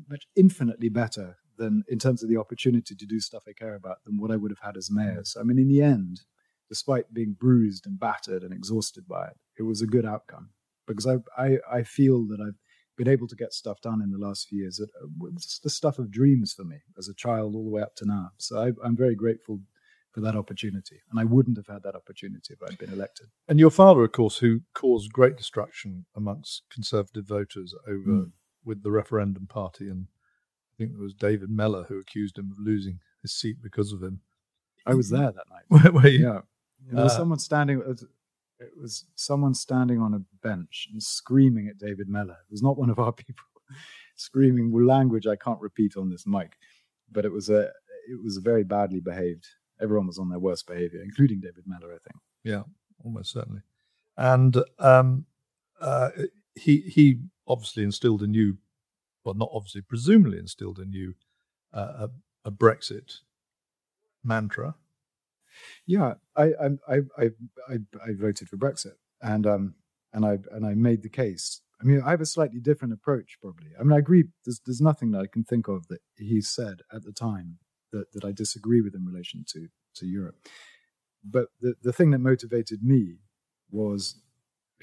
much 0.10 0.28
infinitely 0.36 0.90
better 0.90 1.38
than 1.58 1.84
in 1.88 2.00
terms 2.00 2.24
of 2.24 2.30
the 2.30 2.38
opportunity 2.38 2.96
to 2.96 3.06
do 3.06 3.20
stuff 3.20 3.44
I 3.48 3.54
care 3.54 3.76
about 3.76 4.04
than 4.06 4.18
what 4.18 4.32
I 4.32 4.36
would 4.36 4.52
have 4.52 4.60
had 4.60 4.78
as 4.78 4.90
mayor. 4.92 5.22
So 5.24 5.40
I 5.40 5.44
mean, 5.44 5.60
in 5.60 5.68
the 5.68 5.82
end, 5.82 6.22
despite 6.70 7.14
being 7.14 7.36
bruised 7.40 7.86
and 7.86 8.00
battered 8.00 8.44
and 8.44 8.54
exhausted 8.54 9.08
by 9.08 9.28
it, 9.28 9.38
it 9.60 9.64
was 9.64 9.82
a 9.82 9.88
good 9.88 10.06
outcome 10.06 10.50
because 10.88 11.08
I 11.08 11.18
I, 11.38 11.58
I 11.72 11.84
feel 11.84 12.26
that 12.28 12.40
I've 12.42 12.60
been 12.96 13.08
able 13.08 13.28
to 13.28 13.36
get 13.36 13.54
stuff 13.54 13.82
done 13.82 14.02
in 14.02 14.12
the 14.12 14.18
last 14.18 14.48
few 14.48 14.62
years 14.62 14.78
that 14.78 14.90
uh, 15.02 15.08
was 15.20 15.60
the 15.64 15.70
stuff 15.70 16.00
of 16.00 16.12
dreams 16.12 16.54
for 16.54 16.64
me 16.64 16.78
as 16.98 17.08
a 17.08 17.14
child 17.14 17.56
all 17.56 17.64
the 17.64 17.72
way 17.72 17.82
up 17.82 17.96
to 17.96 18.06
now. 18.06 18.32
So 18.38 18.62
I, 18.62 18.72
I'm 18.86 18.96
very 18.96 19.16
grateful 19.16 19.62
for 20.14 20.22
that 20.22 20.36
opportunity. 20.36 21.02
And 21.10 21.20
I 21.20 21.24
wouldn't 21.24 21.58
have 21.58 21.68
had 21.68 21.84
that 21.84 21.96
opportunity 21.96 22.54
if 22.54 22.62
I'd 22.62 22.78
been 22.78 22.94
elected. 22.94 23.28
And 23.48 23.60
your 23.60 23.72
father, 23.72 24.04
of 24.04 24.12
course, 24.12 24.38
who 24.38 24.62
caused 24.74 25.12
great 25.12 25.38
destruction 25.38 26.06
amongst 26.16 26.64
Conservative 26.72 27.26
voters 27.26 27.74
over 27.88 27.98
mm. 27.98 28.32
With 28.66 28.84
the 28.84 28.92
referendum 28.92 29.48
party. 29.48 29.90
And 29.90 30.08
I 30.74 30.74
think 30.78 30.92
it 30.92 31.00
was 31.00 31.14
David 31.14 31.50
Mellor 31.50 31.84
who 31.84 32.00
accused 32.00 32.38
him 32.38 32.52
of 32.52 32.58
losing 32.60 33.00
his 33.22 33.34
seat 33.34 33.58
because 33.62 33.92
of 33.92 34.02
him. 34.02 34.22
I 34.86 34.94
was 34.94 35.10
there 35.10 35.32
that 35.32 35.50
night. 35.50 35.64
Where 35.68 35.92
were 35.94 36.08
you? 36.08 36.26
Yeah. 36.26 36.40
There 36.92 37.04
was 37.04 37.14
uh, 37.14 37.18
someone 37.18 37.40
standing. 37.40 37.82
It 38.60 38.72
was 38.80 39.06
someone 39.16 39.54
standing 39.54 40.00
on 40.00 40.14
a 40.14 40.22
bench 40.46 40.90
and 40.92 41.02
screaming 41.02 41.68
at 41.68 41.78
David 41.78 42.10
Mellor. 42.10 42.34
It 42.34 42.52
was 42.52 42.62
not 42.62 42.78
one 42.78 42.90
of 42.90 43.00
our 43.00 43.12
people 43.14 43.46
screaming 44.16 44.72
language 44.86 45.26
I 45.26 45.36
can't 45.36 45.62
repeat 45.62 45.96
on 45.98 46.10
this 46.10 46.28
mic, 46.28 46.58
but 47.12 47.26
it 47.26 47.32
was 47.32 47.50
a 47.50 47.72
it 48.10 48.22
was 48.22 48.38
very 48.38 48.66
badly 48.66 49.00
behaved 49.00 49.48
everyone 49.84 50.08
was 50.08 50.20
on 50.20 50.30
their 50.30 50.40
worst 50.40 50.66
behavior, 50.66 51.02
including 51.04 51.40
David 51.42 51.66
Mellor, 51.66 51.94
I 51.94 51.98
think. 51.98 52.22
Yeah, 52.44 52.64
almost 53.04 53.32
certainly. 53.32 53.62
And 54.18 54.58
um, 54.80 55.26
uh, 55.80 56.10
he 56.56 56.82
he 56.82 57.20
obviously 57.48 57.84
instilled 57.84 58.22
a 58.22 58.28
new, 58.28 58.58
well, 59.24 59.36
not 59.36 59.50
obviously, 59.54 59.82
presumably 59.82 60.38
instilled 60.38 60.80
a 60.80 60.86
new 60.86 61.14
uh, 61.74 62.08
a, 62.08 62.10
a, 62.46 62.52
Brexit 62.52 63.20
mantra. 64.24 64.76
Yeah, 65.86 66.16
I 66.36 66.44
I, 66.44 66.68
I 66.88 66.96
I 67.68 67.78
I 68.06 68.14
voted 68.16 68.50
for 68.50 68.58
Brexit, 68.58 68.96
and 69.22 69.46
um 69.48 69.76
and 70.14 70.26
I 70.26 70.38
and 70.52 70.66
I 70.66 70.74
made 70.74 71.04
the 71.04 71.10
case. 71.10 71.62
I 71.82 71.86
mean, 71.86 72.02
I 72.06 72.12
have 72.12 72.22
a 72.22 72.26
slightly 72.26 72.60
different 72.60 72.94
approach, 72.94 73.38
probably. 73.42 73.72
I 73.80 73.84
mean, 73.84 73.94
I 73.94 74.00
agree. 74.00 74.26
There's 74.46 74.62
there's 74.66 74.82
nothing 74.82 75.12
that 75.12 75.22
I 75.22 75.28
can 75.28 75.44
think 75.44 75.68
of 75.68 75.88
that 75.88 76.02
he 76.16 76.42
said 76.42 76.82
at 76.94 77.04
the 77.04 77.12
time 77.12 77.58
that, 77.94 78.12
that 78.12 78.26
I 78.26 78.32
disagree 78.32 78.82
with 78.82 78.96
in 78.96 79.06
relation 79.06 79.46
to, 79.50 79.68
to 79.96 80.06
Europe. 80.06 80.36
But 81.24 81.48
the, 81.62 81.76
the 81.82 81.94
thing 81.94 82.12
that 82.12 82.20
motivated 82.20 82.84
me 82.84 83.20
was 83.72 84.22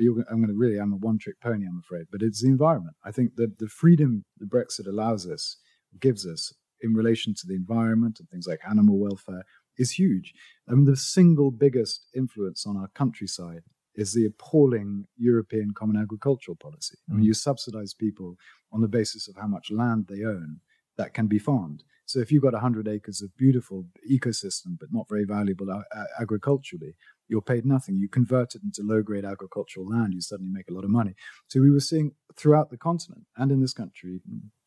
I'm 0.00 0.40
going 0.40 0.48
to 0.48 0.54
really, 0.54 0.78
I'm 0.78 0.92
a 0.92 0.96
one 0.96 1.18
trick 1.18 1.40
pony, 1.40 1.66
I'm 1.66 1.82
afraid, 1.84 2.06
but 2.10 2.22
it's 2.22 2.42
the 2.42 2.48
environment. 2.48 2.96
I 3.04 3.10
think 3.10 3.36
that 3.36 3.58
the 3.58 3.68
freedom 3.68 4.24
that 4.38 4.50
Brexit 4.50 4.86
allows 4.86 5.28
us, 5.28 5.58
gives 6.00 6.26
us 6.26 6.54
in 6.82 6.94
relation 6.94 7.34
to 7.34 7.46
the 7.46 7.54
environment 7.54 8.18
and 8.20 8.28
things 8.28 8.46
like 8.46 8.60
animal 8.68 8.98
welfare 8.98 9.44
is 9.76 9.92
huge. 9.92 10.32
I 10.68 10.72
mean, 10.72 10.84
the 10.84 10.96
single 10.96 11.50
biggest 11.50 12.06
influence 12.14 12.66
on 12.66 12.76
our 12.76 12.88
countryside 12.94 13.62
is 13.94 14.12
the 14.12 14.26
appalling 14.26 15.06
European 15.16 15.72
common 15.74 15.96
agricultural 15.96 16.56
policy. 16.56 16.96
I 17.08 17.14
mean, 17.14 17.22
mm. 17.22 17.26
you 17.26 17.34
subsidize 17.34 17.92
people 17.92 18.36
on 18.72 18.80
the 18.80 18.88
basis 18.88 19.28
of 19.28 19.36
how 19.36 19.46
much 19.46 19.70
land 19.70 20.06
they 20.08 20.24
own 20.24 20.60
that 20.96 21.14
can 21.14 21.26
be 21.26 21.38
farmed. 21.38 21.82
So 22.10 22.18
if 22.18 22.32
you've 22.32 22.42
got 22.42 22.54
100 22.54 22.88
acres 22.88 23.22
of 23.22 23.36
beautiful 23.36 23.86
ecosystem, 24.10 24.76
but 24.80 24.88
not 24.90 25.08
very 25.08 25.24
valuable 25.24 25.70
uh, 25.70 25.82
agriculturally, 26.20 26.96
you're 27.28 27.40
paid 27.40 27.64
nothing. 27.64 27.98
You 27.98 28.08
convert 28.08 28.56
it 28.56 28.62
into 28.64 28.82
low 28.82 29.00
grade 29.00 29.24
agricultural 29.24 29.86
land, 29.86 30.14
you 30.14 30.20
suddenly 30.20 30.50
make 30.52 30.68
a 30.68 30.74
lot 30.74 30.82
of 30.82 30.90
money. 30.90 31.14
So 31.46 31.60
we 31.60 31.70
were 31.70 31.78
seeing 31.78 32.10
throughout 32.36 32.70
the 32.70 32.76
continent 32.76 33.26
and 33.36 33.52
in 33.52 33.60
this 33.60 33.72
country, 33.72 34.20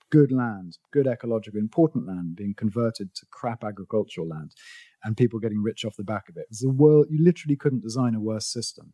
good 0.10 0.32
land, 0.32 0.78
good 0.94 1.06
ecological, 1.06 1.60
important 1.60 2.08
land 2.08 2.38
being 2.38 2.54
converted 2.54 3.14
to 3.16 3.26
crap 3.30 3.66
agricultural 3.66 4.30
land 4.30 4.54
and 5.04 5.18
people 5.18 5.40
getting 5.40 5.62
rich 5.62 5.84
off 5.84 5.98
the 5.98 6.04
back 6.06 6.30
of 6.30 6.38
it. 6.38 6.46
It's 6.50 6.64
a 6.64 6.70
world, 6.70 7.08
you 7.10 7.22
literally 7.22 7.58
couldn't 7.58 7.84
design 7.84 8.16
a 8.16 8.22
worse 8.22 8.48
system. 8.48 8.94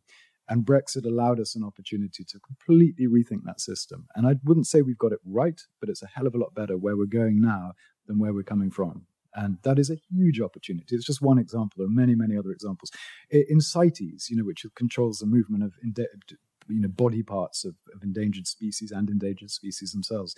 And 0.52 0.66
Brexit 0.66 1.06
allowed 1.06 1.40
us 1.40 1.56
an 1.56 1.64
opportunity 1.64 2.24
to 2.24 2.40
completely 2.40 3.06
rethink 3.06 3.44
that 3.46 3.62
system. 3.62 4.08
And 4.16 4.26
I 4.26 4.38
wouldn't 4.44 4.66
say 4.66 4.82
we've 4.82 4.98
got 4.98 5.12
it 5.12 5.20
right, 5.24 5.62
but 5.80 5.90
it's 5.90 6.02
a 6.02 6.08
hell 6.08 6.26
of 6.26 6.34
a 6.34 6.40
lot 6.40 6.56
better 6.56 6.76
where 6.76 6.98
we're 6.98 7.06
going 7.06 7.40
now 7.40 7.74
than 8.10 8.20
where 8.20 8.34
we're 8.34 8.44
coming 8.44 8.72
from. 8.72 9.06
And 9.36 9.60
that 9.64 9.80
is 9.80 9.90
a 9.90 10.02
huge 10.12 10.42
opportunity. 10.42 10.96
It's 10.96 11.06
just 11.06 11.22
one 11.22 11.38
example. 11.38 11.76
There 11.78 11.88
are 11.88 12.02
many, 12.04 12.16
many 12.16 12.36
other 12.36 12.52
examples. 12.52 12.92
In 13.30 13.62
CITES, 13.62 14.30
you 14.30 14.36
know, 14.36 14.44
which 14.44 14.66
controls 14.76 15.20
the 15.20 15.28
movement 15.28 15.64
of 15.64 15.74
you 16.68 16.82
know 16.82 16.88
body 16.90 17.24
parts 17.24 17.64
of, 17.64 17.76
of 17.96 18.04
endangered 18.04 18.48
species 18.48 18.92
and 18.92 19.10
endangered 19.10 19.52
species 19.52 19.92
themselves, 19.92 20.36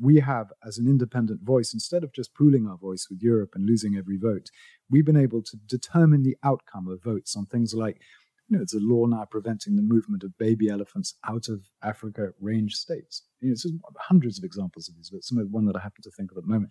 we 0.00 0.18
have, 0.18 0.52
as 0.66 0.76
an 0.78 0.88
independent 0.88 1.42
voice, 1.42 1.72
instead 1.72 2.02
of 2.02 2.12
just 2.12 2.34
pooling 2.34 2.66
our 2.66 2.76
voice 2.76 3.06
with 3.08 3.22
Europe 3.22 3.50
and 3.54 3.64
losing 3.64 3.96
every 3.96 4.16
vote, 4.16 4.50
we've 4.90 5.06
been 5.06 5.16
able 5.16 5.42
to 5.42 5.56
determine 5.56 6.24
the 6.24 6.36
outcome 6.42 6.88
of 6.88 7.02
votes 7.02 7.36
on 7.36 7.46
things 7.46 7.72
like 7.74 8.00
you 8.52 8.58
know, 8.58 8.62
it's 8.62 8.74
a 8.74 8.80
law 8.80 9.06
now 9.06 9.24
preventing 9.24 9.76
the 9.76 9.82
movement 9.82 10.22
of 10.24 10.36
baby 10.36 10.68
elephants 10.68 11.14
out 11.26 11.48
of 11.48 11.62
Africa 11.82 12.32
range 12.38 12.74
states. 12.74 13.22
You 13.40 13.48
know, 13.48 13.52
it's 13.52 13.66
hundreds 13.98 14.36
of 14.36 14.44
examples 14.44 14.90
of 14.90 14.96
these, 14.96 15.08
but 15.08 15.24
some 15.24 15.38
of 15.38 15.50
one 15.50 15.64
that 15.66 15.76
I 15.76 15.80
happen 15.80 16.02
to 16.02 16.10
think 16.10 16.30
of 16.30 16.36
at 16.36 16.44
the 16.44 16.50
moment. 16.50 16.70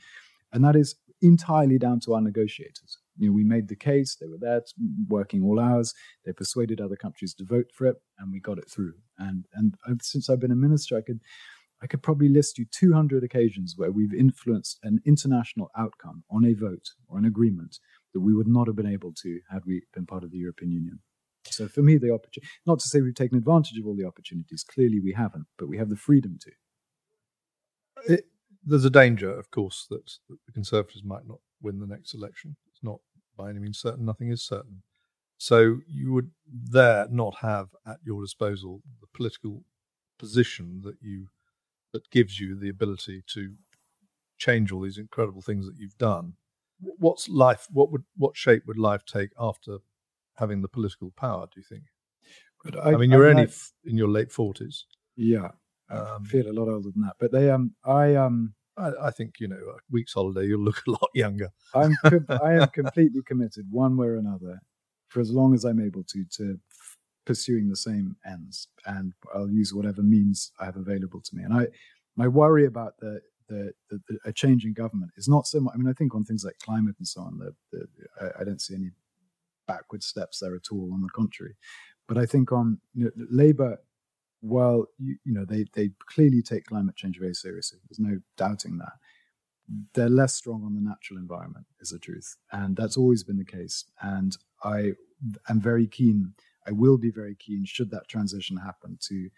And 0.53 0.63
that 0.63 0.75
is 0.75 0.95
entirely 1.21 1.77
down 1.77 1.99
to 2.01 2.13
our 2.13 2.21
negotiators. 2.21 2.97
You 3.17 3.27
know, 3.27 3.33
we 3.33 3.43
made 3.43 3.67
the 3.67 3.75
case, 3.75 4.15
they 4.15 4.27
were 4.27 4.37
there 4.39 4.61
working 5.07 5.43
all 5.43 5.59
hours, 5.59 5.93
they 6.25 6.33
persuaded 6.33 6.81
other 6.81 6.95
countries 6.95 7.33
to 7.35 7.45
vote 7.45 7.67
for 7.73 7.87
it, 7.87 7.97
and 8.19 8.31
we 8.31 8.39
got 8.39 8.57
it 8.57 8.69
through. 8.69 8.93
And 9.17 9.45
and 9.53 9.75
since 10.01 10.29
I've 10.29 10.39
been 10.39 10.51
a 10.51 10.55
minister, 10.55 10.97
I 10.97 11.01
could 11.01 11.19
I 11.83 11.87
could 11.87 12.03
probably 12.03 12.29
list 12.29 12.57
you 12.57 12.65
200 12.65 13.23
occasions 13.23 13.73
where 13.75 13.91
we've 13.91 14.13
influenced 14.13 14.79
an 14.83 15.01
international 15.05 15.71
outcome 15.75 16.23
on 16.29 16.45
a 16.45 16.53
vote 16.53 16.89
or 17.07 17.17
an 17.17 17.25
agreement 17.25 17.79
that 18.13 18.19
we 18.19 18.33
would 18.33 18.47
not 18.47 18.67
have 18.67 18.75
been 18.75 18.85
able 18.91 19.13
to 19.23 19.39
had 19.51 19.63
we 19.65 19.81
been 19.93 20.05
part 20.05 20.23
of 20.23 20.31
the 20.31 20.37
European 20.37 20.71
Union. 20.71 20.99
So 21.45 21.67
for 21.67 21.81
me, 21.81 21.97
the 21.97 22.13
opportunity, 22.13 22.47
not 22.67 22.79
to 22.79 22.87
say 22.87 23.01
we've 23.01 23.15
taken 23.15 23.37
advantage 23.37 23.79
of 23.79 23.87
all 23.87 23.95
the 23.95 24.05
opportunities, 24.05 24.63
clearly 24.63 24.99
we 24.99 25.13
haven't, 25.13 25.47
but 25.57 25.67
we 25.67 25.77
have 25.77 25.89
the 25.89 25.95
freedom 25.95 26.37
to. 26.41 26.51
It, 28.13 28.25
there's 28.63 28.85
a 28.85 28.89
danger, 28.89 29.31
of 29.31 29.51
course, 29.51 29.87
that, 29.89 30.05
that 30.29 30.37
the 30.45 30.51
Conservatives 30.51 31.03
might 31.03 31.27
not 31.27 31.39
win 31.61 31.79
the 31.79 31.87
next 31.87 32.13
election. 32.13 32.55
It's 32.67 32.83
not 32.83 32.99
by 33.37 33.49
any 33.49 33.59
means 33.59 33.79
certain. 33.79 34.05
Nothing 34.05 34.31
is 34.31 34.43
certain. 34.43 34.83
So 35.37 35.79
you 35.87 36.13
would 36.13 36.31
there 36.47 37.07
not 37.09 37.37
have 37.41 37.69
at 37.87 37.97
your 38.05 38.21
disposal 38.21 38.81
the 38.99 39.07
political 39.13 39.63
position 40.19 40.81
that 40.83 40.97
you 41.01 41.27
that 41.93 42.09
gives 42.11 42.39
you 42.39 42.57
the 42.57 42.69
ability 42.69 43.23
to 43.33 43.55
change 44.37 44.71
all 44.71 44.81
these 44.81 44.97
incredible 44.97 45.41
things 45.41 45.65
that 45.65 45.77
you've 45.77 45.97
done. 45.97 46.33
What's 46.79 47.27
life? 47.27 47.67
What 47.71 47.91
would 47.91 48.03
what 48.15 48.37
shape 48.37 48.63
would 48.67 48.77
life 48.77 49.03
take 49.05 49.31
after 49.39 49.79
having 50.37 50.61
the 50.61 50.67
political 50.67 51.11
power? 51.17 51.47
Do 51.51 51.59
you 51.59 51.65
think? 51.67 51.85
But 52.63 52.85
I, 52.85 52.93
I 52.93 52.95
mean, 52.97 53.09
you're 53.09 53.27
I 53.27 53.31
only 53.31 53.49
in 53.83 53.97
your 53.97 54.09
late 54.09 54.31
forties. 54.31 54.85
Yeah, 55.15 55.49
um, 55.91 56.23
I 56.25 56.27
feel 56.27 56.47
a 56.47 56.53
lot 56.53 56.69
older 56.69 56.89
than 56.91 57.01
that. 57.03 57.15
But 57.19 57.31
they, 57.31 57.49
um, 57.49 57.73
I, 57.83 58.15
um, 58.15 58.53
I, 58.77 58.91
I, 59.03 59.11
think 59.11 59.35
you 59.39 59.47
know, 59.47 59.55
a 59.55 59.77
week's 59.89 60.13
holiday, 60.13 60.47
you'll 60.47 60.61
look 60.61 60.83
a 60.87 60.91
lot 60.91 61.09
younger. 61.13 61.49
I'm, 61.73 61.95
com- 62.05 62.25
I 62.29 62.53
am 62.53 62.67
completely 62.69 63.21
committed, 63.25 63.65
one 63.69 63.97
way 63.97 64.07
or 64.07 64.17
another, 64.17 64.59
for 65.09 65.19
as 65.19 65.31
long 65.31 65.53
as 65.53 65.65
I'm 65.65 65.79
able 65.79 66.03
to, 66.05 66.25
to 66.37 66.59
pursuing 67.25 67.69
the 67.69 67.75
same 67.75 68.15
ends, 68.25 68.67
and 68.85 69.13
I'll 69.33 69.49
use 69.49 69.73
whatever 69.73 70.01
means 70.01 70.51
I 70.59 70.65
have 70.65 70.77
available 70.77 71.21
to 71.21 71.35
me. 71.35 71.43
And 71.43 71.53
I, 71.53 71.67
my 72.15 72.27
worry 72.27 72.65
about 72.65 72.93
the 72.99 73.21
the, 73.47 73.73
the, 73.89 74.01
the, 74.07 74.17
a 74.23 74.31
change 74.31 74.63
in 74.63 74.71
government 74.71 75.11
is 75.17 75.27
not 75.27 75.45
so 75.45 75.59
much. 75.59 75.73
I 75.73 75.77
mean, 75.77 75.89
I 75.89 75.93
think 75.93 76.15
on 76.15 76.23
things 76.23 76.45
like 76.45 76.57
climate 76.59 76.95
and 76.97 77.07
so 77.07 77.19
on, 77.19 77.37
the, 77.37 77.53
the, 77.71 77.85
I, 78.21 78.41
I, 78.41 78.43
don't 78.45 78.61
see 78.61 78.75
any 78.75 78.91
backward 79.67 80.03
steps 80.03 80.39
there 80.39 80.55
at 80.55 80.71
all. 80.71 80.89
On 80.93 81.01
the 81.01 81.09
contrary, 81.09 81.55
but 82.07 82.17
I 82.17 82.25
think 82.25 82.53
on 82.53 82.79
you 82.93 83.05
know, 83.05 83.25
Labour 83.29 83.77
while 84.41 84.85
you, 84.99 85.17
you 85.23 85.33
know 85.33 85.45
they 85.45 85.65
they 85.73 85.91
clearly 86.07 86.41
take 86.41 86.65
climate 86.65 86.95
change 86.95 87.19
very 87.19 87.33
seriously, 87.33 87.79
there's 87.89 87.99
no 87.99 88.19
doubting 88.37 88.77
that. 88.79 88.93
They're 89.93 90.09
less 90.09 90.35
strong 90.35 90.63
on 90.65 90.75
the 90.75 90.81
natural 90.81 91.19
environment, 91.19 91.65
is 91.79 91.89
the 91.89 91.99
truth, 91.99 92.37
and 92.51 92.75
that's 92.75 92.97
always 92.97 93.23
been 93.23 93.37
the 93.37 93.45
case. 93.45 93.85
And 94.01 94.37
I 94.63 94.93
am 95.49 95.61
very 95.61 95.87
keen. 95.87 96.33
I 96.67 96.71
will 96.71 96.97
be 96.97 97.11
very 97.11 97.35
keen, 97.35 97.65
should 97.65 97.91
that 97.91 98.07
transition 98.07 98.57
happen, 98.57 98.97
to 99.09 99.29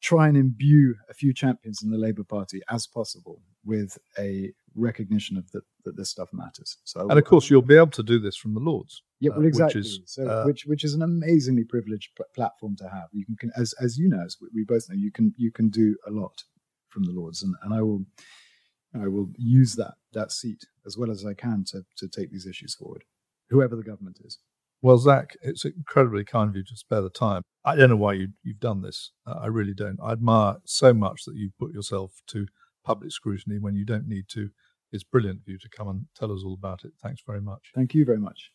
try 0.00 0.28
and 0.28 0.36
imbue 0.36 0.94
a 1.08 1.14
few 1.14 1.32
champions 1.32 1.82
in 1.82 1.90
the 1.90 1.98
Labour 1.98 2.24
Party 2.24 2.60
as 2.68 2.86
possible 2.86 3.42
with 3.64 3.98
a 4.18 4.52
recognition 4.74 5.36
of 5.36 5.50
that 5.52 5.62
that 5.84 5.96
this 5.96 6.10
stuff 6.10 6.28
matters. 6.32 6.78
So, 6.84 7.08
and 7.08 7.18
of 7.18 7.24
course, 7.24 7.50
you'll 7.50 7.62
be 7.62 7.76
able 7.76 7.88
to 7.88 8.02
do 8.02 8.18
this 8.18 8.36
from 8.36 8.54
the 8.54 8.60
Lords. 8.60 9.02
Yeah, 9.20 9.30
well, 9.30 9.44
uh, 9.44 9.48
exactly. 9.48 9.80
Which 9.80 9.86
is, 9.86 10.00
so, 10.06 10.26
uh, 10.28 10.44
which 10.44 10.64
which 10.66 10.84
is 10.84 10.94
an 10.94 11.02
amazingly 11.02 11.64
privileged 11.64 12.10
pl- 12.16 12.26
platform 12.34 12.76
to 12.76 12.88
have. 12.88 13.08
You 13.12 13.26
can, 13.26 13.36
can, 13.36 13.50
as 13.56 13.74
as 13.80 13.98
you 13.98 14.08
know, 14.08 14.22
as 14.24 14.36
we- 14.54 14.64
both 14.64 14.88
know, 14.88 14.96
you 14.96 15.10
can 15.10 15.34
you 15.36 15.50
can 15.50 15.68
do 15.68 15.96
a 16.06 16.10
lot 16.10 16.44
from 16.88 17.04
the 17.04 17.12
Lords, 17.12 17.42
and, 17.42 17.54
and 17.62 17.72
I 17.74 17.82
will 17.82 18.04
I 18.94 19.08
will 19.08 19.30
use 19.36 19.74
that 19.76 19.94
that 20.12 20.32
seat 20.32 20.64
as 20.86 20.96
well 20.96 21.10
as 21.10 21.24
I 21.24 21.34
can 21.34 21.64
to 21.68 21.82
to 21.98 22.08
take 22.08 22.30
these 22.30 22.46
issues 22.46 22.74
forward, 22.74 23.04
whoever 23.48 23.76
the 23.76 23.82
government 23.82 24.18
is. 24.24 24.38
Well, 24.82 24.96
Zac, 24.96 25.36
it's 25.42 25.66
incredibly 25.66 26.24
kind 26.24 26.48
of 26.48 26.56
you 26.56 26.64
to 26.64 26.76
spare 26.76 27.02
the 27.02 27.10
time. 27.10 27.42
I 27.66 27.76
don't 27.76 27.90
know 27.90 27.96
why 27.96 28.14
you, 28.14 28.28
you've 28.42 28.60
done 28.60 28.80
this. 28.80 29.12
Uh, 29.26 29.34
I 29.42 29.46
really 29.48 29.74
don't. 29.74 29.98
I 30.02 30.12
admire 30.12 30.56
so 30.64 30.94
much 30.94 31.24
that 31.26 31.36
you've 31.36 31.58
put 31.58 31.74
yourself 31.74 32.22
to 32.28 32.46
public 32.90 33.12
scrutiny 33.12 33.58
when 33.60 33.76
you 33.76 33.84
don't 33.84 34.08
need 34.08 34.24
to. 34.30 34.50
It's 34.92 35.04
brilliant 35.04 35.40
of 35.42 35.48
you 35.48 35.58
to 35.58 35.68
come 35.68 35.88
and 35.88 36.06
tell 36.18 36.32
us 36.32 36.42
all 36.44 36.54
about 36.54 36.84
it. 36.84 36.92
Thanks 37.00 37.22
very 37.24 37.40
much. 37.40 37.70
Thank 37.72 37.94
you 37.94 38.04
very 38.04 38.18
much. 38.18 38.50